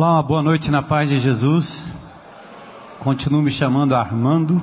[0.00, 1.84] Olá, uma boa noite na paz de Jesus.
[3.00, 4.62] Continuo me chamando Armando.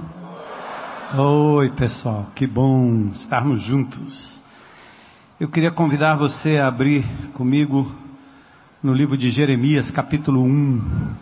[1.16, 4.44] Oi, pessoal, que bom estarmos juntos.
[5.40, 7.05] Eu queria convidar você a abrir
[7.36, 7.95] comigo
[8.81, 11.16] no livro de Jeremias, capítulo 1.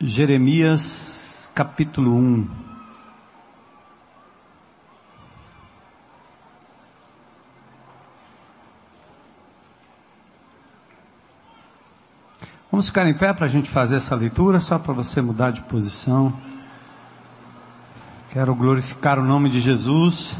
[0.00, 2.71] Jeremias, capítulo 1.
[12.72, 15.60] Vamos ficar em pé para a gente fazer essa leitura, só para você mudar de
[15.60, 16.32] posição.
[18.30, 20.38] Quero glorificar o nome de Jesus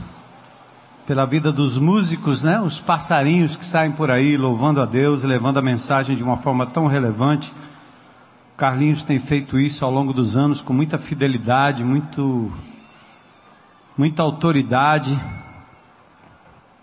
[1.07, 2.59] pela vida dos músicos, né?
[2.59, 6.65] Os passarinhos que saem por aí louvando a Deus levando a mensagem de uma forma
[6.65, 7.53] tão relevante.
[8.57, 12.51] Carlinhos tem feito isso ao longo dos anos com muita fidelidade, muito
[13.95, 15.21] muita autoridade.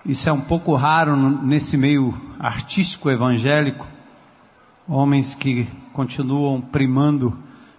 [0.06, 3.98] Isso é um pouco raro nesse meio artístico evangélico
[4.90, 7.38] homens que continuam primando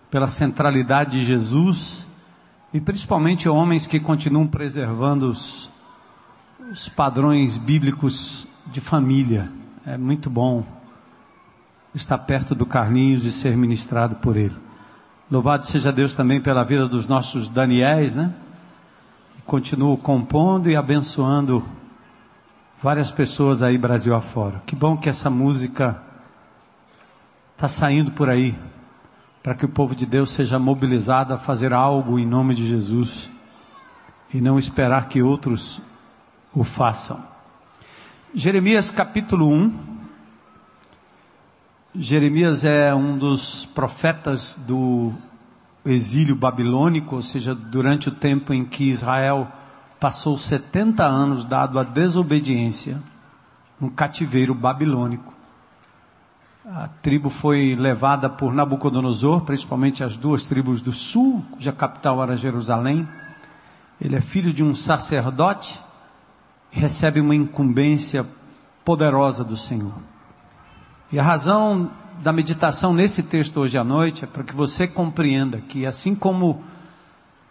[0.09, 2.07] pela centralidade de Jesus
[2.73, 5.69] e principalmente homens que continuam preservando os,
[6.71, 9.51] os padrões bíblicos de família.
[9.85, 10.65] É muito bom
[11.93, 14.55] estar perto do Carlinhos e ser ministrado por ele.
[15.29, 18.33] Louvado seja Deus também pela vida dos nossos Daniéis, né?
[19.45, 21.65] Continuo compondo e abençoando
[22.81, 24.63] várias pessoas aí Brasil afora.
[24.65, 26.10] Que bom que essa música
[27.61, 28.59] está saindo por aí,
[29.43, 33.31] para que o povo de Deus seja mobilizado a fazer algo em nome de Jesus
[34.33, 35.79] e não esperar que outros
[36.55, 37.23] o façam.
[38.35, 39.75] Jeremias capítulo 1.
[41.97, 45.13] Jeremias é um dos profetas do
[45.85, 49.47] exílio babilônico, ou seja, durante o tempo em que Israel
[49.99, 53.03] passou 70 anos dado à desobediência,
[53.79, 55.40] no cativeiro babilônico.
[56.73, 62.37] A tribo foi levada por Nabucodonosor, principalmente as duas tribos do sul, cuja capital era
[62.37, 63.09] Jerusalém.
[64.01, 65.81] Ele é filho de um sacerdote
[66.71, 68.25] e recebe uma incumbência
[68.85, 69.95] poderosa do Senhor.
[71.11, 71.91] E a razão
[72.23, 76.63] da meditação nesse texto hoje à noite é para que você compreenda que, assim como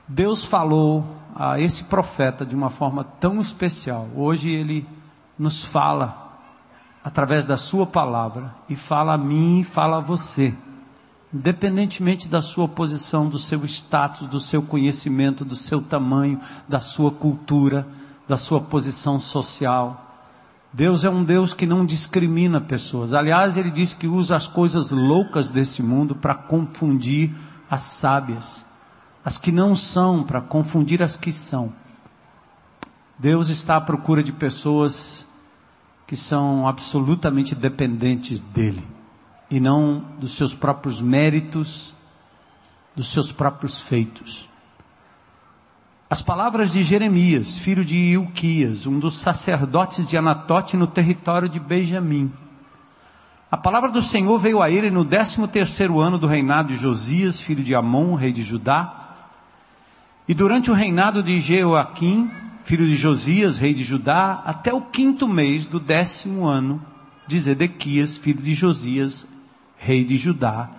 [0.07, 4.87] Deus falou a esse profeta de uma forma tão especial, hoje ele
[5.37, 6.28] nos fala
[7.03, 10.53] através da sua palavra e fala a mim e fala a você.
[11.33, 17.11] Independentemente da sua posição, do seu status, do seu conhecimento, do seu tamanho, da sua
[17.11, 17.87] cultura,
[18.27, 20.05] da sua posição social.
[20.71, 23.13] Deus é um Deus que não discrimina pessoas.
[23.13, 27.31] Aliás, ele diz que usa as coisas loucas desse mundo para confundir
[27.69, 28.65] as sábias,
[29.23, 31.71] as que não são, para confundir as que são.
[33.17, 35.25] Deus está à procura de pessoas
[36.09, 38.83] que são absolutamente dependentes dele
[39.47, 41.93] e não dos seus próprios méritos,
[42.95, 44.49] dos seus próprios feitos.
[46.09, 51.59] As palavras de Jeremias, filho de Ilquias, um dos sacerdotes de Anatote no território de
[51.59, 52.33] Benjamim.
[53.51, 57.39] A palavra do Senhor veio a ele no décimo terceiro ano do reinado de Josias,
[57.39, 59.11] filho de Amon, rei de Judá.
[60.27, 62.31] E durante o reinado de Jeoaquim,
[62.69, 66.79] filho de Josias, rei de Judá, até o quinto mês do décimo ano
[67.25, 69.25] de Zedequias, filho de Josias,
[69.75, 70.69] rei de Judá,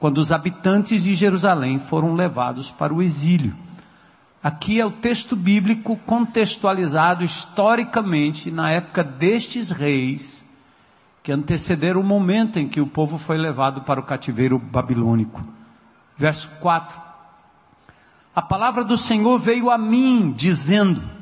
[0.00, 3.54] quando os habitantes de Jerusalém foram levados para o exílio.
[4.42, 10.44] Aqui é o texto bíblico contextualizado historicamente na época destes reis
[11.22, 15.44] que antecederam o momento em que o povo foi levado para o cativeiro babilônico.
[16.16, 17.00] Verso 4.
[18.34, 21.19] A palavra do Senhor veio a mim, dizendo: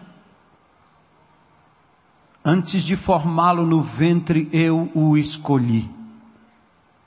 [2.50, 5.87] Antes de formá-lo no ventre, eu o escolhi.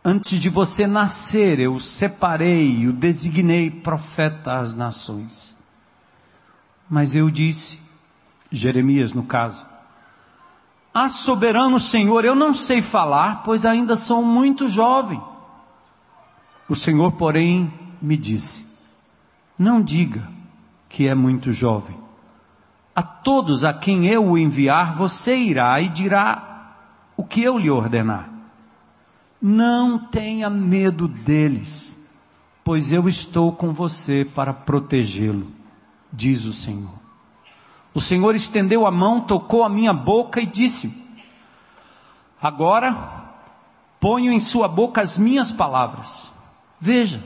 [0.05, 5.55] Antes de você nascer, eu o separei o designei profeta às nações.
[6.87, 7.81] Mas eu disse,
[8.51, 9.65] Jeremias no caso,
[10.93, 15.19] Ah, soberano Senhor, eu não sei falar, pois ainda sou muito jovem.
[16.69, 18.63] O Senhor, porém, me disse:
[19.57, 20.29] Não diga
[20.87, 22.00] que é muito jovem
[23.01, 26.75] a todos a quem eu o enviar, você irá e dirá
[27.17, 28.29] o que eu lhe ordenar.
[29.41, 31.97] Não tenha medo deles,
[32.63, 35.47] pois eu estou com você para protegê-lo,
[36.13, 36.93] diz o Senhor.
[37.91, 40.95] O Senhor estendeu a mão, tocou a minha boca e disse:
[42.39, 42.95] Agora
[43.99, 46.31] ponho em sua boca as minhas palavras.
[46.79, 47.19] Veja,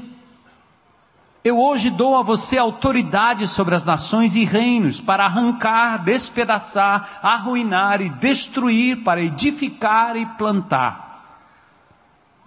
[1.45, 8.01] Eu hoje dou a você autoridade sobre as nações e reinos para arrancar, despedaçar, arruinar
[8.01, 11.45] e destruir, para edificar e plantar.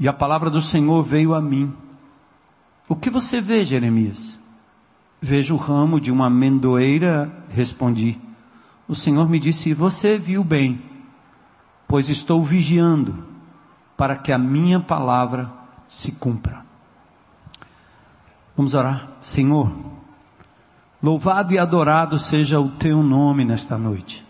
[0.01, 1.73] E a palavra do Senhor veio a mim.
[2.89, 4.37] O que você vê, Jeremias?
[5.21, 8.19] Vejo o ramo de uma amendoeira, respondi.
[8.89, 10.83] O Senhor me disse: Você viu bem,
[11.87, 13.25] pois estou vigiando
[13.97, 15.49] para que a minha palavra
[15.87, 16.68] se cumpra.
[18.59, 19.09] Vamos orar.
[19.23, 19.73] Senhor,
[21.01, 24.27] louvado e adorado seja o teu nome nesta noite.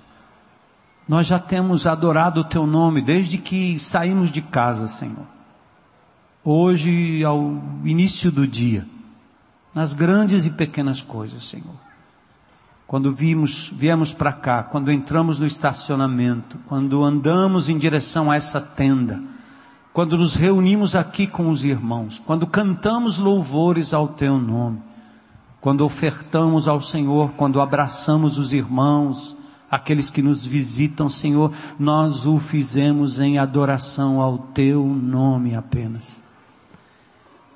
[1.08, 5.24] Nós já temos adorado o teu nome desde que saímos de casa, Senhor.
[6.44, 8.86] Hoje, ao início do dia,
[9.74, 11.76] nas grandes e pequenas coisas, Senhor.
[12.86, 18.60] Quando vimos, viemos para cá, quando entramos no estacionamento, quando andamos em direção a essa
[18.60, 19.22] tenda,
[19.92, 24.80] quando nos reunimos aqui com os irmãos, quando cantamos louvores ao Teu nome,
[25.60, 29.36] quando ofertamos ao Senhor, quando abraçamos os irmãos,
[29.70, 36.22] aqueles que nos visitam, Senhor, nós o fizemos em adoração ao Teu nome apenas.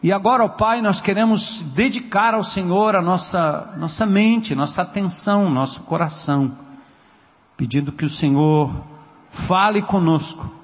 [0.03, 5.49] E agora, ó Pai, nós queremos dedicar ao Senhor a nossa, nossa mente, nossa atenção,
[5.49, 6.59] nosso coração,
[7.57, 8.75] pedindo que o Senhor
[9.31, 10.62] fale conosco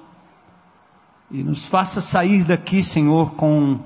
[1.31, 3.79] e nos faça sair daqui, Senhor, com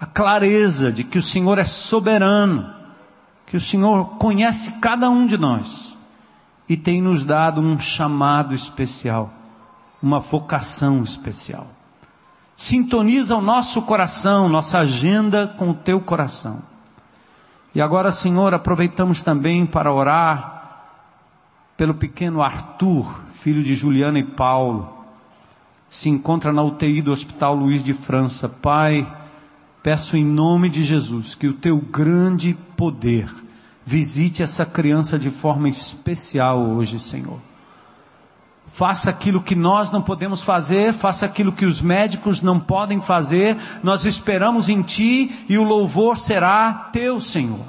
[0.00, 2.72] a clareza de que o Senhor é soberano,
[3.46, 5.96] que o Senhor conhece cada um de nós
[6.68, 9.30] e tem nos dado um chamado especial,
[10.02, 11.66] uma vocação especial.
[12.56, 16.62] Sintoniza o nosso coração, nossa agenda com o teu coração.
[17.74, 20.62] E agora, Senhor, aproveitamos também para orar
[21.76, 25.01] pelo pequeno Arthur, filho de Juliana e Paulo
[25.92, 28.48] se encontra na UTI do Hospital Luiz de França.
[28.48, 29.06] Pai,
[29.82, 33.30] peço em nome de Jesus que o teu grande poder
[33.84, 37.38] visite essa criança de forma especial hoje, Senhor.
[38.68, 43.58] Faça aquilo que nós não podemos fazer, faça aquilo que os médicos não podem fazer.
[43.82, 47.66] Nós esperamos em Ti e o louvor será Teu, Senhor.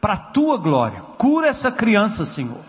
[0.00, 1.02] Para a Tua glória.
[1.18, 2.67] Cura essa criança, Senhor.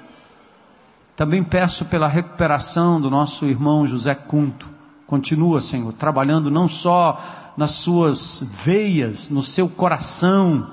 [1.20, 4.70] Também peço pela recuperação do nosso irmão José Cunto.
[5.06, 7.22] Continua, Senhor, trabalhando não só
[7.58, 10.66] nas suas veias, no seu coração,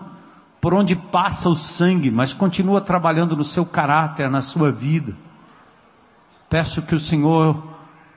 [0.61, 5.17] por onde passa o sangue, mas continua trabalhando no seu caráter, na sua vida.
[6.49, 7.61] Peço que o Senhor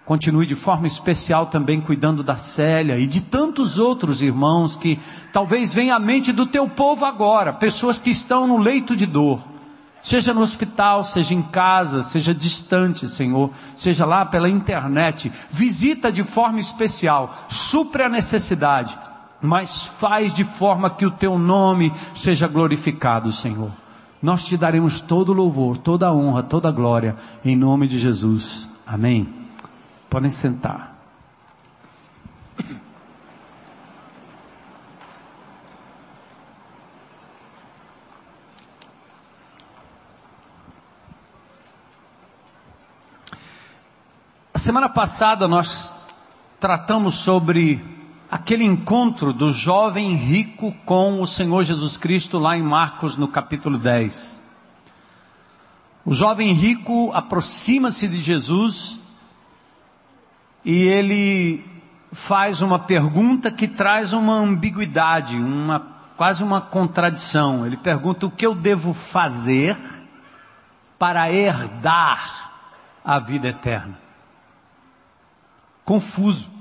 [0.06, 5.00] continue de forma especial também cuidando da Célia e de tantos outros irmãos que
[5.34, 9.49] talvez venham à mente do teu povo agora, pessoas que estão no leito de dor
[10.02, 16.24] Seja no hospital, seja em casa, seja distante, Senhor, seja lá pela internet, visita de
[16.24, 18.98] forma especial, supre a necessidade,
[19.42, 23.72] mas faz de forma que o teu nome seja glorificado, Senhor.
[24.22, 28.68] Nós te daremos todo louvor, toda honra, toda glória, em nome de Jesus.
[28.86, 29.28] Amém.
[30.10, 30.99] Podem sentar.
[44.60, 45.96] Semana passada nós
[46.60, 47.82] tratamos sobre
[48.30, 53.78] aquele encontro do jovem rico com o Senhor Jesus Cristo lá em Marcos no capítulo
[53.78, 54.40] 10.
[56.04, 59.00] O jovem rico aproxima-se de Jesus
[60.66, 61.66] e ele
[62.12, 65.88] faz uma pergunta que traz uma ambiguidade, uma
[66.18, 67.66] quase uma contradição.
[67.66, 69.78] Ele pergunta o que eu devo fazer
[71.00, 72.52] para herdar
[73.06, 74.09] a vida eterna
[75.90, 76.52] confuso.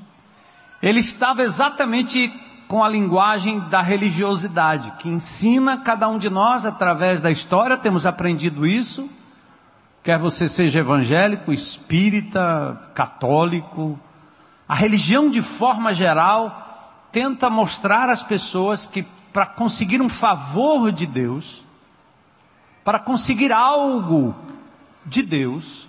[0.80, 2.32] Ele estava exatamente
[2.66, 8.06] com a linguagem da religiosidade, que ensina cada um de nós através da história, temos
[8.06, 9.06] aprendido isso,
[10.02, 14.00] quer você seja evangélico, espírita, católico,
[14.66, 21.06] a religião de forma geral tenta mostrar às pessoas que para conseguir um favor de
[21.06, 21.64] Deus,
[22.82, 24.34] para conseguir algo
[25.04, 25.87] de Deus,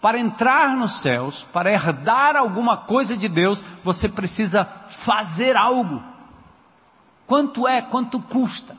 [0.00, 6.02] para entrar nos céus, para herdar alguma coisa de Deus, você precisa fazer algo.
[7.26, 7.82] Quanto é?
[7.82, 8.76] Quanto custa?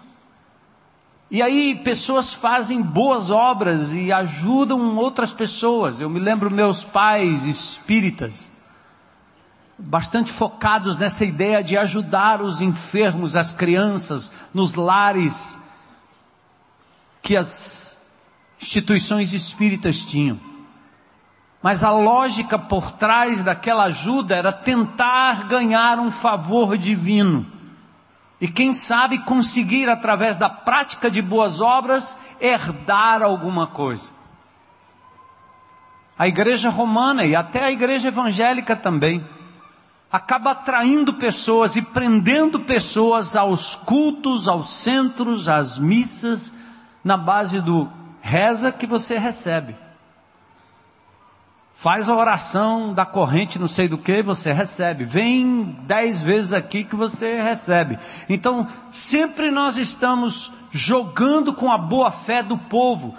[1.30, 6.00] E aí pessoas fazem boas obras e ajudam outras pessoas.
[6.02, 8.52] Eu me lembro meus pais espíritas,
[9.78, 15.60] bastante focados nessa ideia de ajudar os enfermos, as crianças, nos lares
[17.22, 18.00] que as
[18.60, 20.49] instituições espíritas tinham.
[21.62, 27.46] Mas a lógica por trás daquela ajuda era tentar ganhar um favor divino.
[28.40, 34.12] E quem sabe conseguir, através da prática de boas obras, herdar alguma coisa.
[36.18, 39.26] A igreja romana e até a igreja evangélica também
[40.12, 46.54] acaba atraindo pessoas e prendendo pessoas aos cultos, aos centros, às missas,
[47.04, 47.90] na base do
[48.22, 49.76] reza que você recebe.
[51.80, 55.06] Faz a oração da corrente, não sei do que, você recebe.
[55.06, 57.98] Vem dez vezes aqui que você recebe.
[58.28, 63.16] Então, sempre nós estamos jogando com a boa fé do povo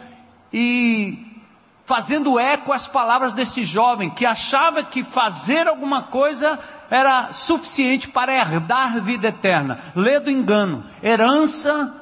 [0.52, 1.40] e
[1.86, 6.58] fazendo eco às palavras desse jovem que achava que fazer alguma coisa
[6.90, 9.78] era suficiente para herdar vida eterna.
[9.96, 10.84] Lê do engano.
[11.02, 11.94] Herança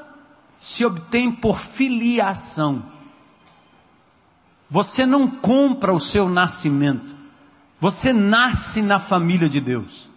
[0.59, 2.98] se obtém por filiação.
[4.71, 7.17] Você não compra o seu nascimento.
[7.81, 10.09] Você nasce na família de Deus.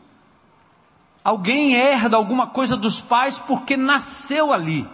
[1.24, 4.88] Alguém herda alguma coisa dos pais porque nasceu ali.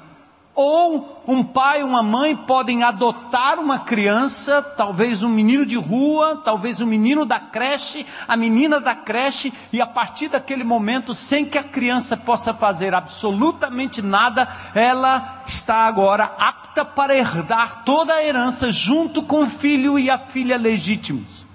[0.60, 6.82] Ou um pai, uma mãe podem adotar uma criança, talvez um menino de rua, talvez
[6.82, 11.60] um menino da creche, a menina da creche, e a partir daquele momento, sem que
[11.60, 18.72] a criança possa fazer absolutamente nada, ela está agora apta para herdar toda a herança
[18.72, 21.46] junto com o filho e a filha legítimos.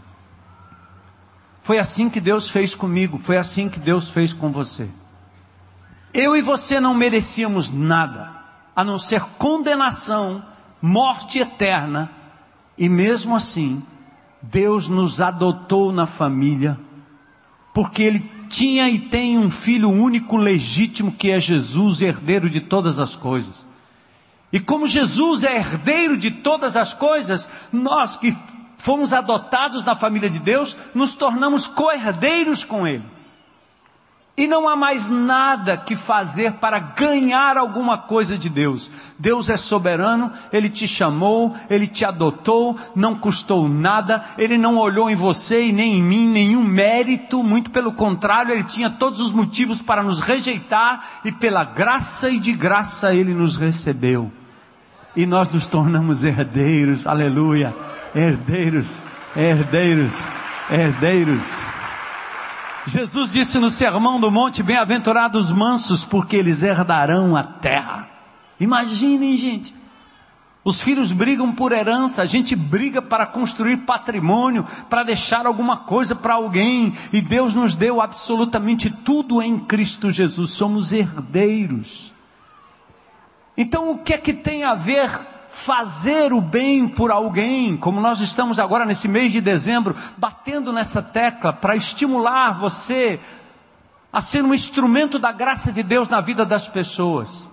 [1.61, 4.89] Foi assim que Deus fez comigo, foi assim que Deus fez com você.
[6.15, 8.42] Eu e você não merecíamos nada
[8.75, 10.45] a não ser condenação,
[10.81, 12.11] morte eterna,
[12.77, 13.83] e mesmo assim,
[14.41, 16.79] Deus nos adotou na família,
[17.73, 22.99] porque Ele tinha e tem um filho único legítimo que é Jesus, herdeiro de todas
[22.99, 23.65] as coisas.
[24.53, 28.37] E como Jesus é herdeiro de todas as coisas, nós que
[28.77, 33.05] fomos adotados na família de Deus, nos tornamos co-herdeiros com Ele.
[34.35, 38.91] E não há mais nada que fazer para ganhar alguma coisa de Deus.
[39.19, 45.11] Deus é soberano, Ele te chamou, Ele te adotou, não custou nada, Ele não olhou
[45.11, 49.33] em você e nem em mim nenhum mérito, muito pelo contrário, Ele tinha todos os
[49.33, 54.33] motivos para nos rejeitar e pela graça e de graça Ele nos recebeu.
[55.15, 57.77] E nós nos tornamos herdeiros, aleluia,
[58.15, 58.97] herdeiros,
[59.37, 60.15] herdeiros,
[60.71, 61.72] herdeiros.
[62.87, 68.09] Jesus disse no Sermão do Monte: Bem-aventurados mansos, porque eles herdarão a terra.
[68.59, 69.75] Imaginem, gente.
[70.65, 76.15] Os filhos brigam por herança, a gente briga para construir patrimônio, para deixar alguma coisa
[76.15, 82.13] para alguém, e Deus nos deu absolutamente tudo em Cristo Jesus, somos herdeiros.
[83.57, 85.11] Então, o que é que tem a ver
[85.53, 91.03] fazer o bem por alguém, como nós estamos agora nesse mês de dezembro, batendo nessa
[91.03, 93.21] tecla para estimular você
[94.11, 97.47] a ser um instrumento da graça de Deus na vida das pessoas.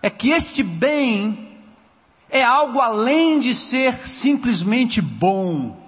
[0.00, 1.58] É que este bem
[2.30, 5.78] é algo além de ser simplesmente bom.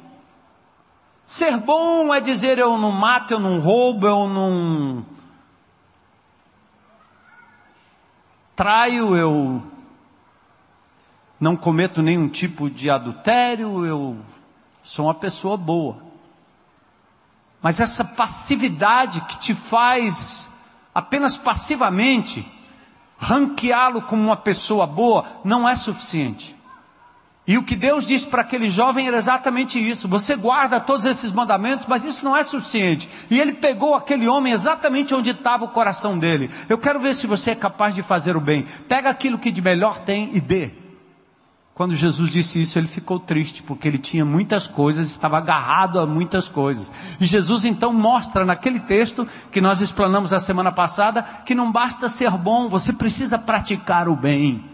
[1.25, 5.07] Ser bom é dizer eu não mato, eu não roubo, eu não
[8.55, 9.72] traio, eu
[11.43, 14.17] não cometo nenhum tipo de adultério, eu
[14.81, 15.97] sou uma pessoa boa.
[17.61, 20.49] Mas essa passividade que te faz
[20.95, 22.47] apenas passivamente
[23.19, 26.55] ranqueá-lo como uma pessoa boa não é suficiente.
[27.45, 30.07] E o que Deus disse para aquele jovem era exatamente isso.
[30.07, 33.09] Você guarda todos esses mandamentos, mas isso não é suficiente.
[33.29, 36.53] E ele pegou aquele homem exatamente onde estava o coração dele.
[36.69, 38.65] Eu quero ver se você é capaz de fazer o bem.
[38.89, 40.82] Pega aquilo que de melhor tem e dê.
[41.75, 46.07] Quando Jesus disse isso, ele ficou triste, porque ele tinha muitas coisas, estava agarrado a
[46.07, 46.93] muitas coisas.
[47.19, 52.11] E Jesus então mostra naquele texto que nós explanamos a semana passada, que não basta
[52.11, 54.71] ser bom, você precisa praticar o bem.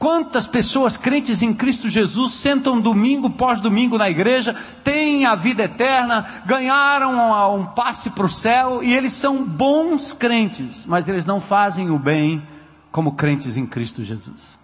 [0.00, 5.64] Quantas pessoas crentes em Cristo Jesus sentam domingo pós domingo na igreja, têm a vida
[5.64, 11.40] eterna, ganharam um passe para o céu e eles são bons crentes, mas eles não
[11.40, 12.42] fazem o bem
[12.90, 14.59] como crentes em Cristo Jesus.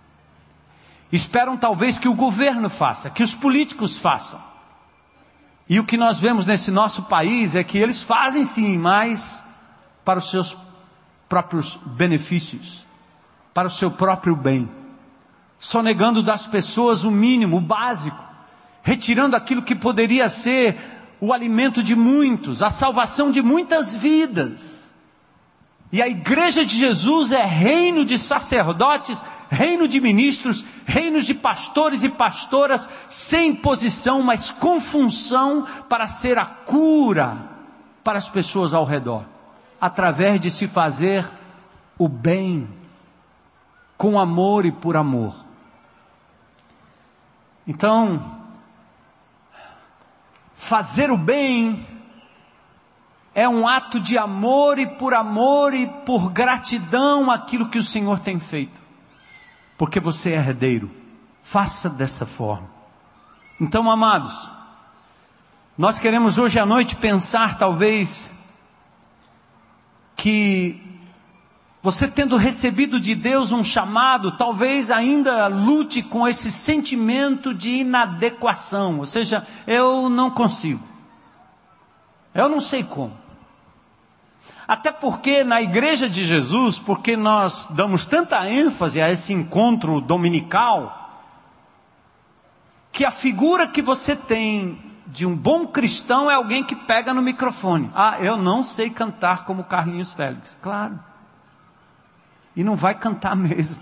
[1.13, 4.41] Esperam talvez que o governo faça, que os políticos façam.
[5.69, 9.45] E o que nós vemos nesse nosso país é que eles fazem sim, mas
[10.05, 10.57] para os seus
[11.29, 12.85] próprios benefícios,
[13.53, 14.69] para o seu próprio bem,
[15.59, 18.23] sonegando das pessoas o mínimo, o básico,
[18.83, 20.79] retirando aquilo que poderia ser
[21.21, 24.86] o alimento de muitos, a salvação de muitas vidas.
[25.93, 32.03] E a igreja de Jesus é reino de sacerdotes, reino de ministros, reinos de pastores
[32.03, 37.57] e pastoras, sem posição, mas com função para ser a cura
[38.03, 39.25] para as pessoas ao redor,
[39.81, 41.25] através de se fazer
[41.99, 42.69] o bem
[43.97, 45.35] com amor e por amor.
[47.67, 48.41] Então,
[50.53, 51.85] fazer o bem
[53.37, 58.19] é um ato de amor e por amor e por gratidão aquilo que o Senhor
[58.19, 58.81] tem feito.
[59.77, 60.91] Porque você é herdeiro.
[61.43, 62.71] Faça dessa forma.
[63.61, 64.51] Então, amados,
[65.77, 68.33] nós queremos hoje à noite pensar talvez
[70.17, 70.83] que
[71.83, 78.99] você tendo recebido de Deus um chamado, talvez ainda lute com esse sentimento de inadequação,
[78.99, 80.83] ou seja, eu não consigo.
[82.35, 83.26] Eu não sei como.
[84.67, 91.07] Até porque na igreja de Jesus, porque nós damos tanta ênfase a esse encontro dominical,
[92.91, 97.23] que a figura que você tem de um bom cristão é alguém que pega no
[97.23, 97.91] microfone.
[97.95, 100.59] Ah, eu não sei cantar como Carlinhos Félix.
[100.61, 100.99] Claro.
[102.57, 103.81] E não vai cantar mesmo.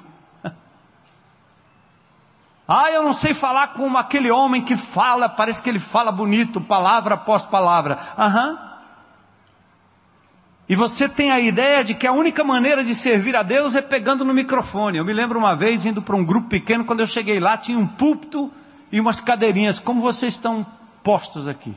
[2.69, 6.61] ah, eu não sei falar como aquele homem que fala, parece que ele fala bonito,
[6.61, 7.99] palavra após palavra.
[8.19, 8.74] Aham.
[10.67, 13.83] E você tem a ideia de que a única maneira de servir a Deus é
[13.83, 14.97] pegando no microfone.
[14.97, 17.79] Eu me lembro uma vez indo para um grupo pequeno, quando eu cheguei lá, tinha
[17.79, 18.51] um púlpito
[18.91, 20.67] e umas cadeirinhas, como vocês estão
[21.03, 21.77] postos aqui.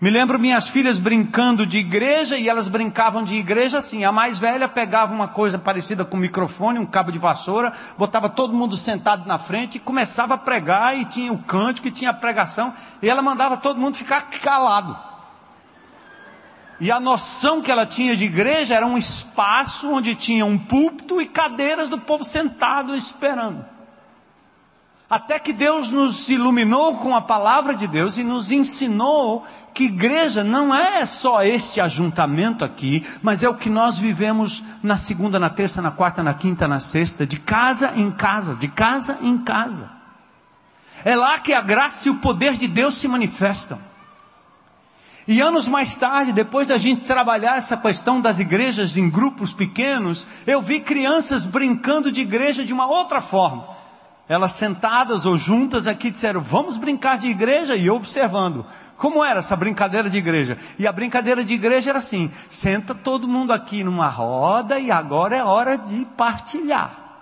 [0.00, 4.04] Me lembro minhas filhas brincando de igreja e elas brincavam de igreja assim.
[4.04, 8.28] A mais velha pegava uma coisa parecida com um microfone, um cabo de vassoura, botava
[8.28, 12.10] todo mundo sentado na frente e começava a pregar e tinha o cântico e tinha
[12.10, 15.07] a pregação e ela mandava todo mundo ficar calado.
[16.80, 21.20] E a noção que ela tinha de igreja era um espaço onde tinha um púlpito
[21.20, 23.64] e cadeiras do povo sentado esperando.
[25.10, 30.44] Até que Deus nos iluminou com a palavra de Deus e nos ensinou que igreja
[30.44, 35.48] não é só este ajuntamento aqui, mas é o que nós vivemos na segunda, na
[35.48, 39.90] terça, na quarta, na quinta, na sexta, de casa em casa, de casa em casa.
[41.04, 43.78] É lá que a graça e o poder de Deus se manifestam.
[45.28, 50.26] E anos mais tarde, depois da gente trabalhar essa questão das igrejas em grupos pequenos,
[50.46, 53.68] eu vi crianças brincando de igreja de uma outra forma.
[54.26, 57.76] Elas sentadas ou juntas aqui disseram: Vamos brincar de igreja?
[57.76, 58.64] E eu observando.
[58.96, 60.56] Como era essa brincadeira de igreja?
[60.78, 65.36] E a brincadeira de igreja era assim: senta todo mundo aqui numa roda e agora
[65.36, 67.20] é hora de partilhar.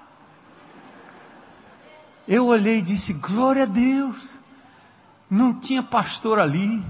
[2.29, 4.29] Eu olhei e disse: Glória a Deus.
[5.29, 6.81] Não tinha pastor ali,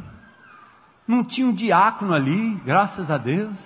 [1.07, 3.57] não tinha um diácono ali, graças a Deus.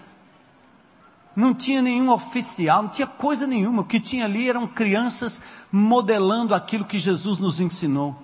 [1.35, 3.83] Não tinha nenhum oficial, não tinha coisa nenhuma.
[3.83, 5.40] O que tinha ali eram crianças
[5.72, 8.20] modelando aquilo que Jesus nos ensinou.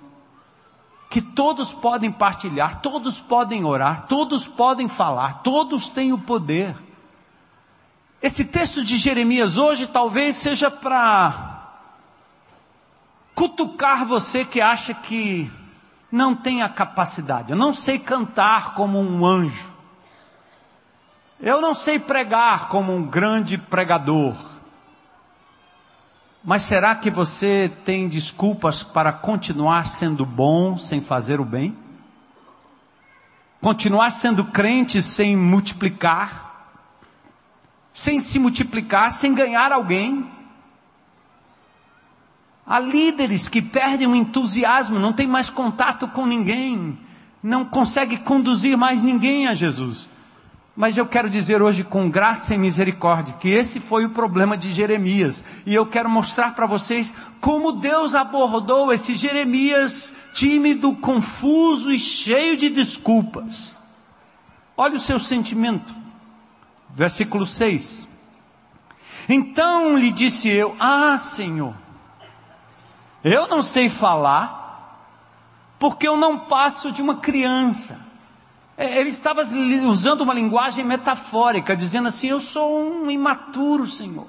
[1.08, 6.76] Que todos podem partilhar, todos podem orar, todos podem falar, todos têm o poder.
[8.20, 11.54] Esse texto de Jeremias hoje talvez seja para
[13.34, 15.50] cutucar você que acha que
[16.16, 17.50] não tenho a capacidade.
[17.50, 19.70] Eu não sei cantar como um anjo.
[21.38, 24.34] Eu não sei pregar como um grande pregador.
[26.42, 31.76] Mas será que você tem desculpas para continuar sendo bom sem fazer o bem?
[33.60, 36.70] Continuar sendo crente sem multiplicar?
[37.92, 40.30] Sem se multiplicar, sem ganhar alguém?
[42.66, 46.98] Há líderes que perdem o entusiasmo, não tem mais contato com ninguém,
[47.40, 50.08] não consegue conduzir mais ninguém a Jesus.
[50.76, 54.72] Mas eu quero dizer hoje com graça e misericórdia que esse foi o problema de
[54.72, 55.42] Jeremias.
[55.64, 62.58] E eu quero mostrar para vocês como Deus abordou esse Jeremias tímido, confuso e cheio
[62.58, 63.74] de desculpas.
[64.76, 65.94] Olha o seu sentimento.
[66.90, 68.06] Versículo 6.
[69.28, 71.74] Então lhe disse eu: Ah, Senhor,
[73.22, 75.08] eu não sei falar,
[75.78, 77.98] porque eu não passo de uma criança.
[78.76, 79.42] É, ele estava
[79.88, 84.26] usando uma linguagem metafórica, dizendo assim: Eu sou um imaturo, Senhor.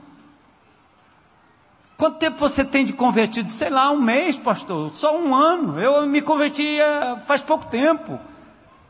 [1.97, 3.49] Quanto tempo você tem de convertido?
[3.49, 4.91] Sei lá, um mês, pastor.
[4.91, 5.79] Só um ano.
[5.79, 8.19] Eu me converti eh, faz pouco tempo.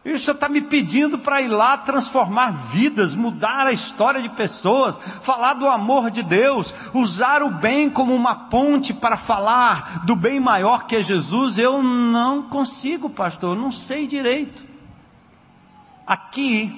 [0.07, 4.97] E o está me pedindo para ir lá transformar vidas, mudar a história de pessoas,
[5.21, 10.39] falar do amor de Deus, usar o bem como uma ponte para falar do bem
[10.39, 11.57] maior que é Jesus.
[11.57, 14.63] Eu não consigo, pastor, não sei direito.
[16.07, 16.73] Aqui,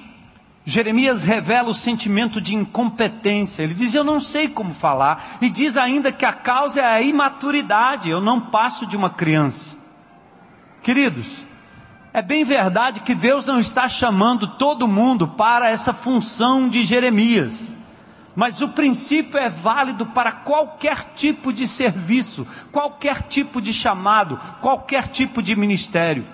[0.64, 3.62] Jeremias revela o sentimento de incompetência.
[3.62, 5.38] Ele diz: Eu não sei como falar.
[5.40, 8.10] E diz ainda que a causa é a imaturidade.
[8.10, 9.76] Eu não passo de uma criança.
[10.82, 11.44] Queridos,
[12.12, 17.72] é bem verdade que Deus não está chamando todo mundo para essa função de Jeremias.
[18.34, 25.08] Mas o princípio é válido para qualquer tipo de serviço, qualquer tipo de chamado, qualquer
[25.08, 26.26] tipo de ministério.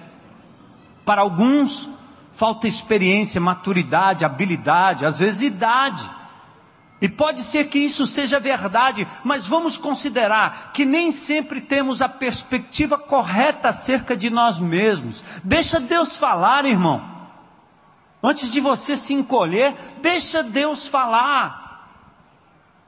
[1.04, 1.88] Para alguns,
[2.32, 6.08] falta experiência, maturidade, habilidade, às vezes idade.
[7.00, 12.08] E pode ser que isso seja verdade, mas vamos considerar que nem sempre temos a
[12.08, 15.22] perspectiva correta acerca de nós mesmos.
[15.44, 17.16] Deixa Deus falar, irmão.
[18.22, 21.66] Antes de você se encolher, deixa Deus falar.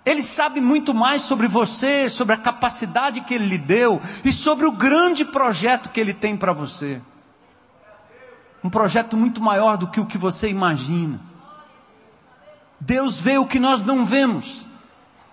[0.07, 4.65] Ele sabe muito mais sobre você, sobre a capacidade que Ele lhe deu e sobre
[4.65, 6.99] o grande projeto que Ele tem para você.
[8.65, 11.21] Um projeto muito maior do que o que você imagina.
[12.81, 14.67] Deus vê o que nós não vemos.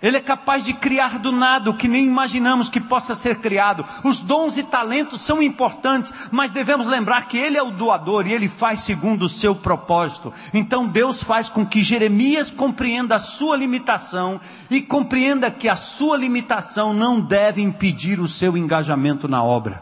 [0.01, 3.83] Ele é capaz de criar do nada o que nem imaginamos que possa ser criado.
[4.03, 8.33] Os dons e talentos são importantes, mas devemos lembrar que Ele é o doador e
[8.33, 10.31] Ele faz segundo o seu propósito.
[10.53, 16.17] Então Deus faz com que Jeremias compreenda a sua limitação e compreenda que a sua
[16.17, 19.81] limitação não deve impedir o seu engajamento na obra.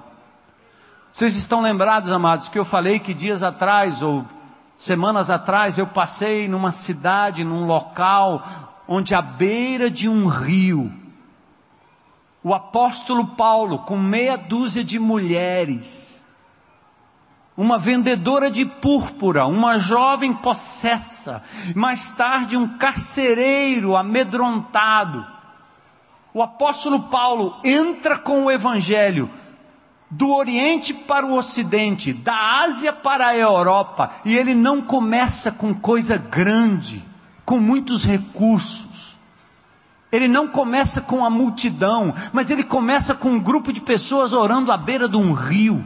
[1.12, 4.26] Vocês estão lembrados, amados, que eu falei que dias atrás, ou
[4.84, 8.44] semanas atrás, eu passei numa cidade, num local
[8.86, 10.92] onde à beira de um rio,
[12.44, 16.22] o apóstolo Paulo, com meia dúzia de mulheres,
[17.56, 21.42] uma vendedora de púrpura, uma jovem possessa,
[21.74, 25.26] mais tarde um carcereiro amedrontado.
[26.34, 29.30] O apóstolo Paulo entra com o evangelho
[30.16, 35.74] do Oriente para o Ocidente, da Ásia para a Europa, e ele não começa com
[35.74, 37.04] coisa grande
[37.44, 39.18] com muitos recursos.
[40.12, 44.72] Ele não começa com a multidão, mas ele começa com um grupo de pessoas orando
[44.72, 45.84] à beira de um rio.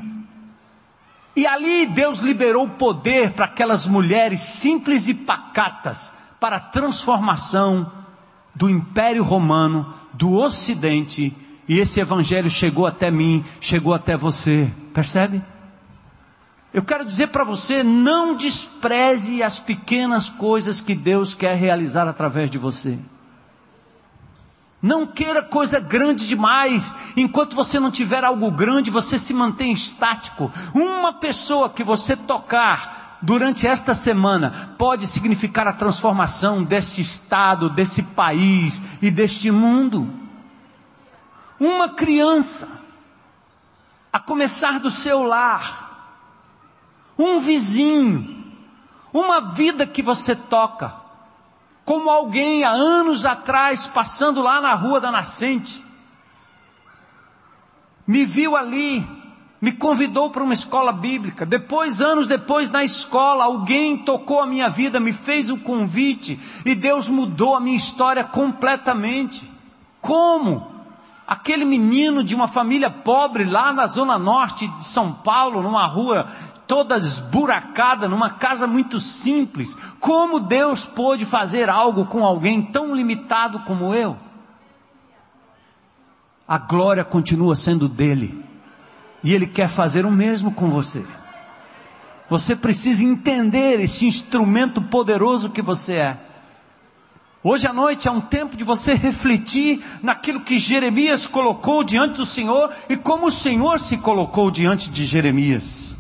[1.34, 7.90] E ali Deus liberou poder para aquelas mulheres simples e pacatas para a transformação
[8.54, 11.34] do Império Romano, do Ocidente,
[11.68, 14.72] e esse evangelho chegou até mim, chegou até você.
[14.94, 15.42] Percebe?
[16.74, 22.50] Eu quero dizer para você: não despreze as pequenas coisas que Deus quer realizar através
[22.50, 22.98] de você.
[24.82, 26.96] Não queira coisa grande demais.
[27.16, 30.52] Enquanto você não tiver algo grande, você se mantém estático.
[30.74, 38.04] Uma pessoa que você tocar durante esta semana pode significar a transformação deste estado, desse
[38.04, 40.27] país e deste mundo.
[41.60, 42.68] Uma criança,
[44.14, 45.88] a começar do seu lar,
[47.18, 48.46] um vizinho,
[49.12, 50.94] uma vida que você toca,
[51.84, 55.84] como alguém há anos atrás passando lá na rua da nascente,
[58.06, 59.06] me viu ali,
[59.60, 61.46] me convidou para uma escola bíblica.
[61.46, 66.76] Depois, anos depois, na escola, alguém tocou a minha vida, me fez um convite e
[66.76, 69.52] Deus mudou a minha história completamente.
[70.00, 70.77] Como?
[71.28, 76.28] Aquele menino de uma família pobre lá na zona norte de São Paulo, numa rua
[76.66, 79.76] toda esburacada, numa casa muito simples.
[80.00, 84.18] Como Deus pôde fazer algo com alguém tão limitado como eu?
[86.48, 88.46] A glória continua sendo dele.
[89.22, 91.06] E ele quer fazer o mesmo com você.
[92.30, 96.18] Você precisa entender esse instrumento poderoso que você é.
[97.50, 102.26] Hoje à noite é um tempo de você refletir naquilo que Jeremias colocou diante do
[102.26, 105.96] Senhor e como o Senhor se colocou diante de Jeremias.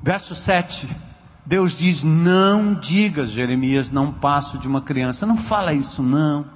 [0.00, 0.88] Verso 7.
[1.44, 5.26] Deus diz: Não digas, Jeremias, não passo de uma criança.
[5.26, 6.46] Não fala isso, não.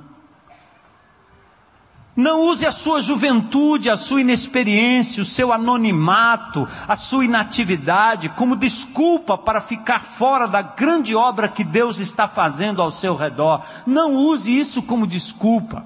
[2.16, 8.56] Não use a sua juventude, a sua inexperiência, o seu anonimato, a sua inatividade como
[8.56, 13.62] desculpa para ficar fora da grande obra que Deus está fazendo ao seu redor.
[13.86, 15.84] Não use isso como desculpa.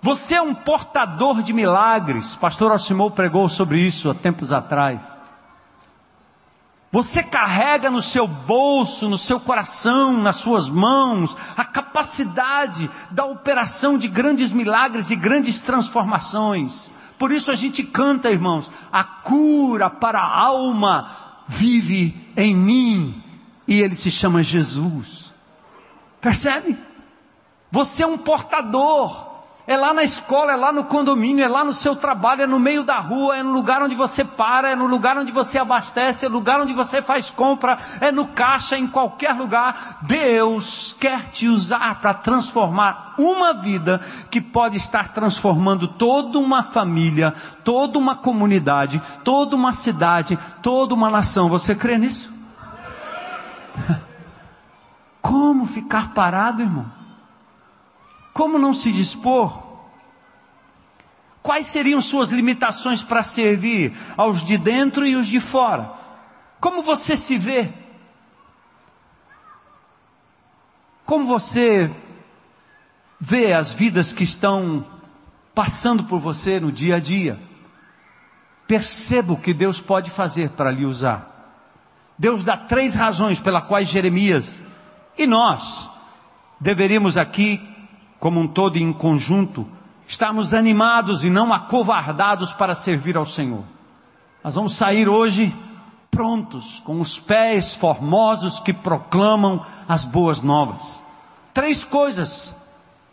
[0.00, 2.34] Você é um portador de milagres.
[2.34, 5.21] Pastor Alcimou pregou sobre isso há tempos atrás.
[6.92, 13.96] Você carrega no seu bolso, no seu coração, nas suas mãos, a capacidade da operação
[13.96, 16.90] de grandes milagres e grandes transformações.
[17.18, 21.10] Por isso a gente canta, irmãos, a cura para a alma
[21.48, 23.22] vive em mim,
[23.66, 25.32] e ele se chama Jesus.
[26.20, 26.76] Percebe?
[27.70, 29.31] Você é um portador
[29.72, 32.60] é lá na escola, é lá no condomínio, é lá no seu trabalho, é no
[32.60, 36.26] meio da rua, é no lugar onde você para, é no lugar onde você abastece,
[36.26, 39.98] é no lugar onde você faz compra, é no caixa, em qualquer lugar.
[40.02, 43.98] Deus quer te usar para transformar uma vida
[44.30, 47.32] que pode estar transformando toda uma família,
[47.64, 51.48] toda uma comunidade, toda uma cidade, toda uma nação.
[51.48, 52.30] Você crê nisso?
[55.22, 57.00] Como ficar parado, irmão?
[58.34, 59.61] Como não se dispor?
[61.42, 65.92] Quais seriam suas limitações para servir aos de dentro e os de fora?
[66.60, 67.68] Como você se vê?
[71.04, 71.90] Como você
[73.20, 74.86] vê as vidas que estão
[75.52, 77.38] passando por você no dia a dia?
[78.68, 81.28] Perceba o que Deus pode fazer para lhe usar.
[82.16, 84.60] Deus dá três razões pelas quais Jeremias
[85.18, 85.90] e nós
[86.60, 87.60] deveríamos aqui,
[88.20, 89.68] como um todo em conjunto,
[90.12, 93.64] estarmos animados e não acovardados para servir ao Senhor.
[94.44, 95.56] Nós vamos sair hoje
[96.10, 101.02] prontos, com os pés formosos que proclamam as boas novas.
[101.54, 102.54] Três coisas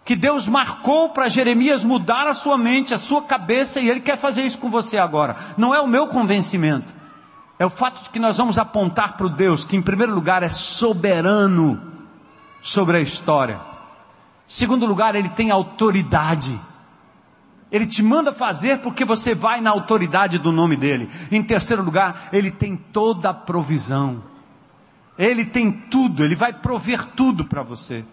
[0.03, 4.17] que Deus marcou para Jeremias mudar a sua mente, a sua cabeça, e Ele quer
[4.17, 5.37] fazer isso com você agora.
[5.55, 6.93] Não é o meu convencimento,
[7.57, 10.43] é o fato de que nós vamos apontar para o Deus que, em primeiro lugar,
[10.43, 11.81] é soberano
[12.61, 13.57] sobre a história.
[14.45, 16.59] Segundo lugar, Ele tem autoridade.
[17.71, 21.09] Ele te manda fazer porque você vai na autoridade do nome dele.
[21.31, 24.23] Em terceiro lugar, ele tem toda a provisão.
[25.17, 28.03] Ele tem tudo, ele vai prover tudo para você.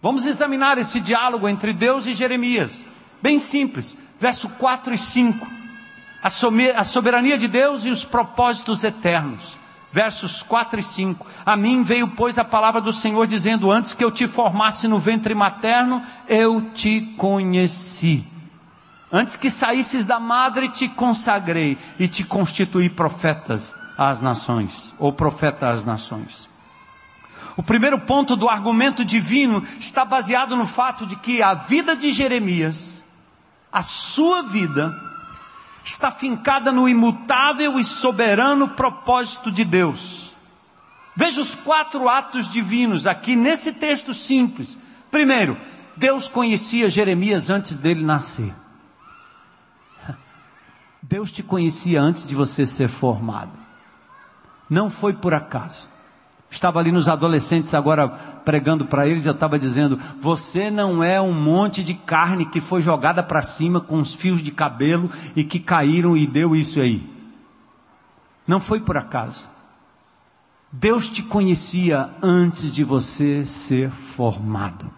[0.00, 2.86] Vamos examinar esse diálogo entre Deus e Jeremias.
[3.20, 5.48] Bem simples, verso 4 e 5.
[6.22, 9.56] A soberania de Deus e os propósitos eternos.
[9.90, 11.26] Versos 4 e 5.
[11.44, 14.98] A mim veio, pois, a palavra do Senhor dizendo: Antes que eu te formasse no
[14.98, 18.35] ventre materno, eu te conheci
[19.10, 25.70] Antes que saísses da madre, te consagrei e te constituí profetas às nações, ou profeta
[25.70, 26.48] às nações.
[27.56, 32.12] O primeiro ponto do argumento divino está baseado no fato de que a vida de
[32.12, 33.02] Jeremias,
[33.72, 34.94] a sua vida,
[35.82, 40.34] está fincada no imutável e soberano propósito de Deus.
[41.16, 44.76] Veja os quatro atos divinos aqui nesse texto simples.
[45.10, 45.56] Primeiro,
[45.96, 48.52] Deus conhecia Jeremias antes dele nascer.
[51.08, 53.56] Deus te conhecia antes de você ser formado.
[54.68, 55.88] Não foi por acaso.
[56.50, 61.32] Estava ali nos adolescentes agora pregando para eles, eu estava dizendo: você não é um
[61.32, 65.60] monte de carne que foi jogada para cima com os fios de cabelo e que
[65.60, 67.08] caíram e deu isso aí.
[68.46, 69.48] Não foi por acaso.
[70.72, 74.90] Deus te conhecia antes de você ser formado.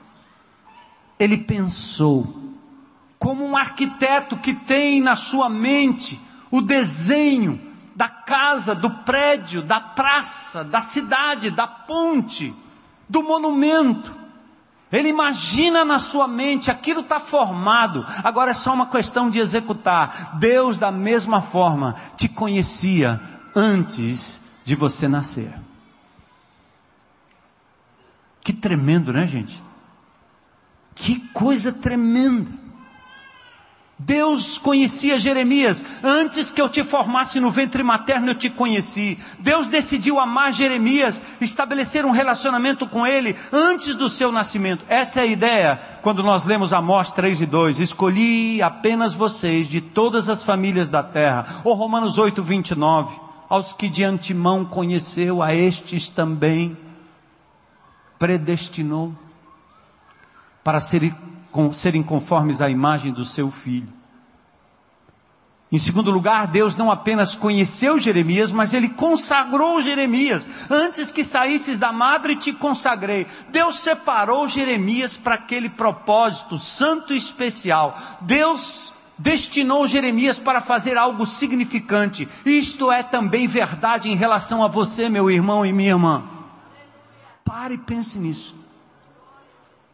[1.18, 2.47] Ele pensou
[3.18, 7.60] como um arquiteto que tem na sua mente o desenho
[7.94, 12.54] da casa, do prédio, da praça, da cidade, da ponte,
[13.08, 14.16] do monumento.
[14.90, 20.38] Ele imagina na sua mente, aquilo está formado, agora é só uma questão de executar.
[20.38, 23.20] Deus, da mesma forma, te conhecia
[23.54, 25.52] antes de você nascer.
[28.40, 29.62] Que tremendo, né, gente?
[30.94, 32.67] Que coisa tremenda.
[34.00, 39.18] Deus conhecia Jeremias, antes que eu te formasse no ventre materno eu te conheci.
[39.40, 44.84] Deus decidiu amar Jeremias, estabelecer um relacionamento com ele antes do seu nascimento.
[44.88, 47.80] Esta é a ideia quando nós lemos Amós 3 e 2.
[47.80, 51.62] Escolhi apenas vocês de todas as famílias da terra.
[51.64, 53.20] Ou Romanos 8, 29.
[53.48, 56.76] Aos que de antemão conheceu, a estes também
[58.16, 59.12] predestinou
[60.62, 61.14] para serem
[61.72, 63.98] serem conformes à imagem do seu filho.
[65.70, 70.48] Em segundo lugar, Deus não apenas conheceu Jeremias, mas ele consagrou Jeremias.
[70.70, 73.26] Antes que saísses da madre, te consagrei.
[73.50, 77.98] Deus separou Jeremias para aquele propósito santo e especial.
[78.22, 82.26] Deus destinou Jeremias para fazer algo significante.
[82.46, 86.24] Isto é também verdade em relação a você, meu irmão e minha irmã.
[87.44, 88.57] Pare e pense nisso.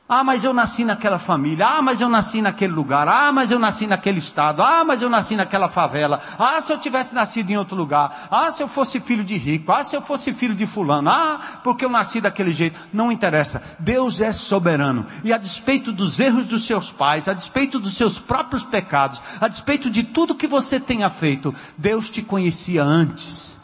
[0.07, 1.67] Ah, mas eu nasci naquela família.
[1.67, 3.09] Ah, mas eu nasci naquele lugar.
[3.09, 4.63] Ah, mas eu nasci naquele estado.
[4.63, 6.21] Ah, mas eu nasci naquela favela.
[6.39, 8.29] Ah, se eu tivesse nascido em outro lugar.
[8.31, 9.73] Ah, se eu fosse filho de rico.
[9.73, 11.09] Ah, se eu fosse filho de fulano.
[11.09, 12.79] Ah, porque eu nasci daquele jeito.
[12.93, 13.63] Não interessa.
[13.79, 15.07] Deus é soberano.
[15.25, 19.49] E a despeito dos erros dos seus pais, a despeito dos seus próprios pecados, a
[19.49, 23.64] despeito de tudo que você tenha feito, Deus te conhecia antes.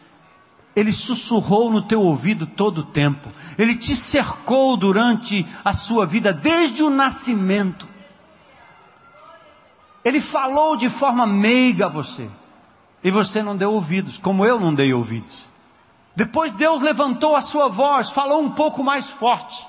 [0.74, 3.28] Ele sussurrou no teu ouvido todo o tempo.
[3.58, 7.88] Ele te cercou durante a sua vida, desde o nascimento.
[10.04, 12.28] Ele falou de forma meiga a você.
[13.02, 15.50] E você não deu ouvidos, como eu não dei ouvidos.
[16.14, 19.66] Depois Deus levantou a sua voz, falou um pouco mais forte.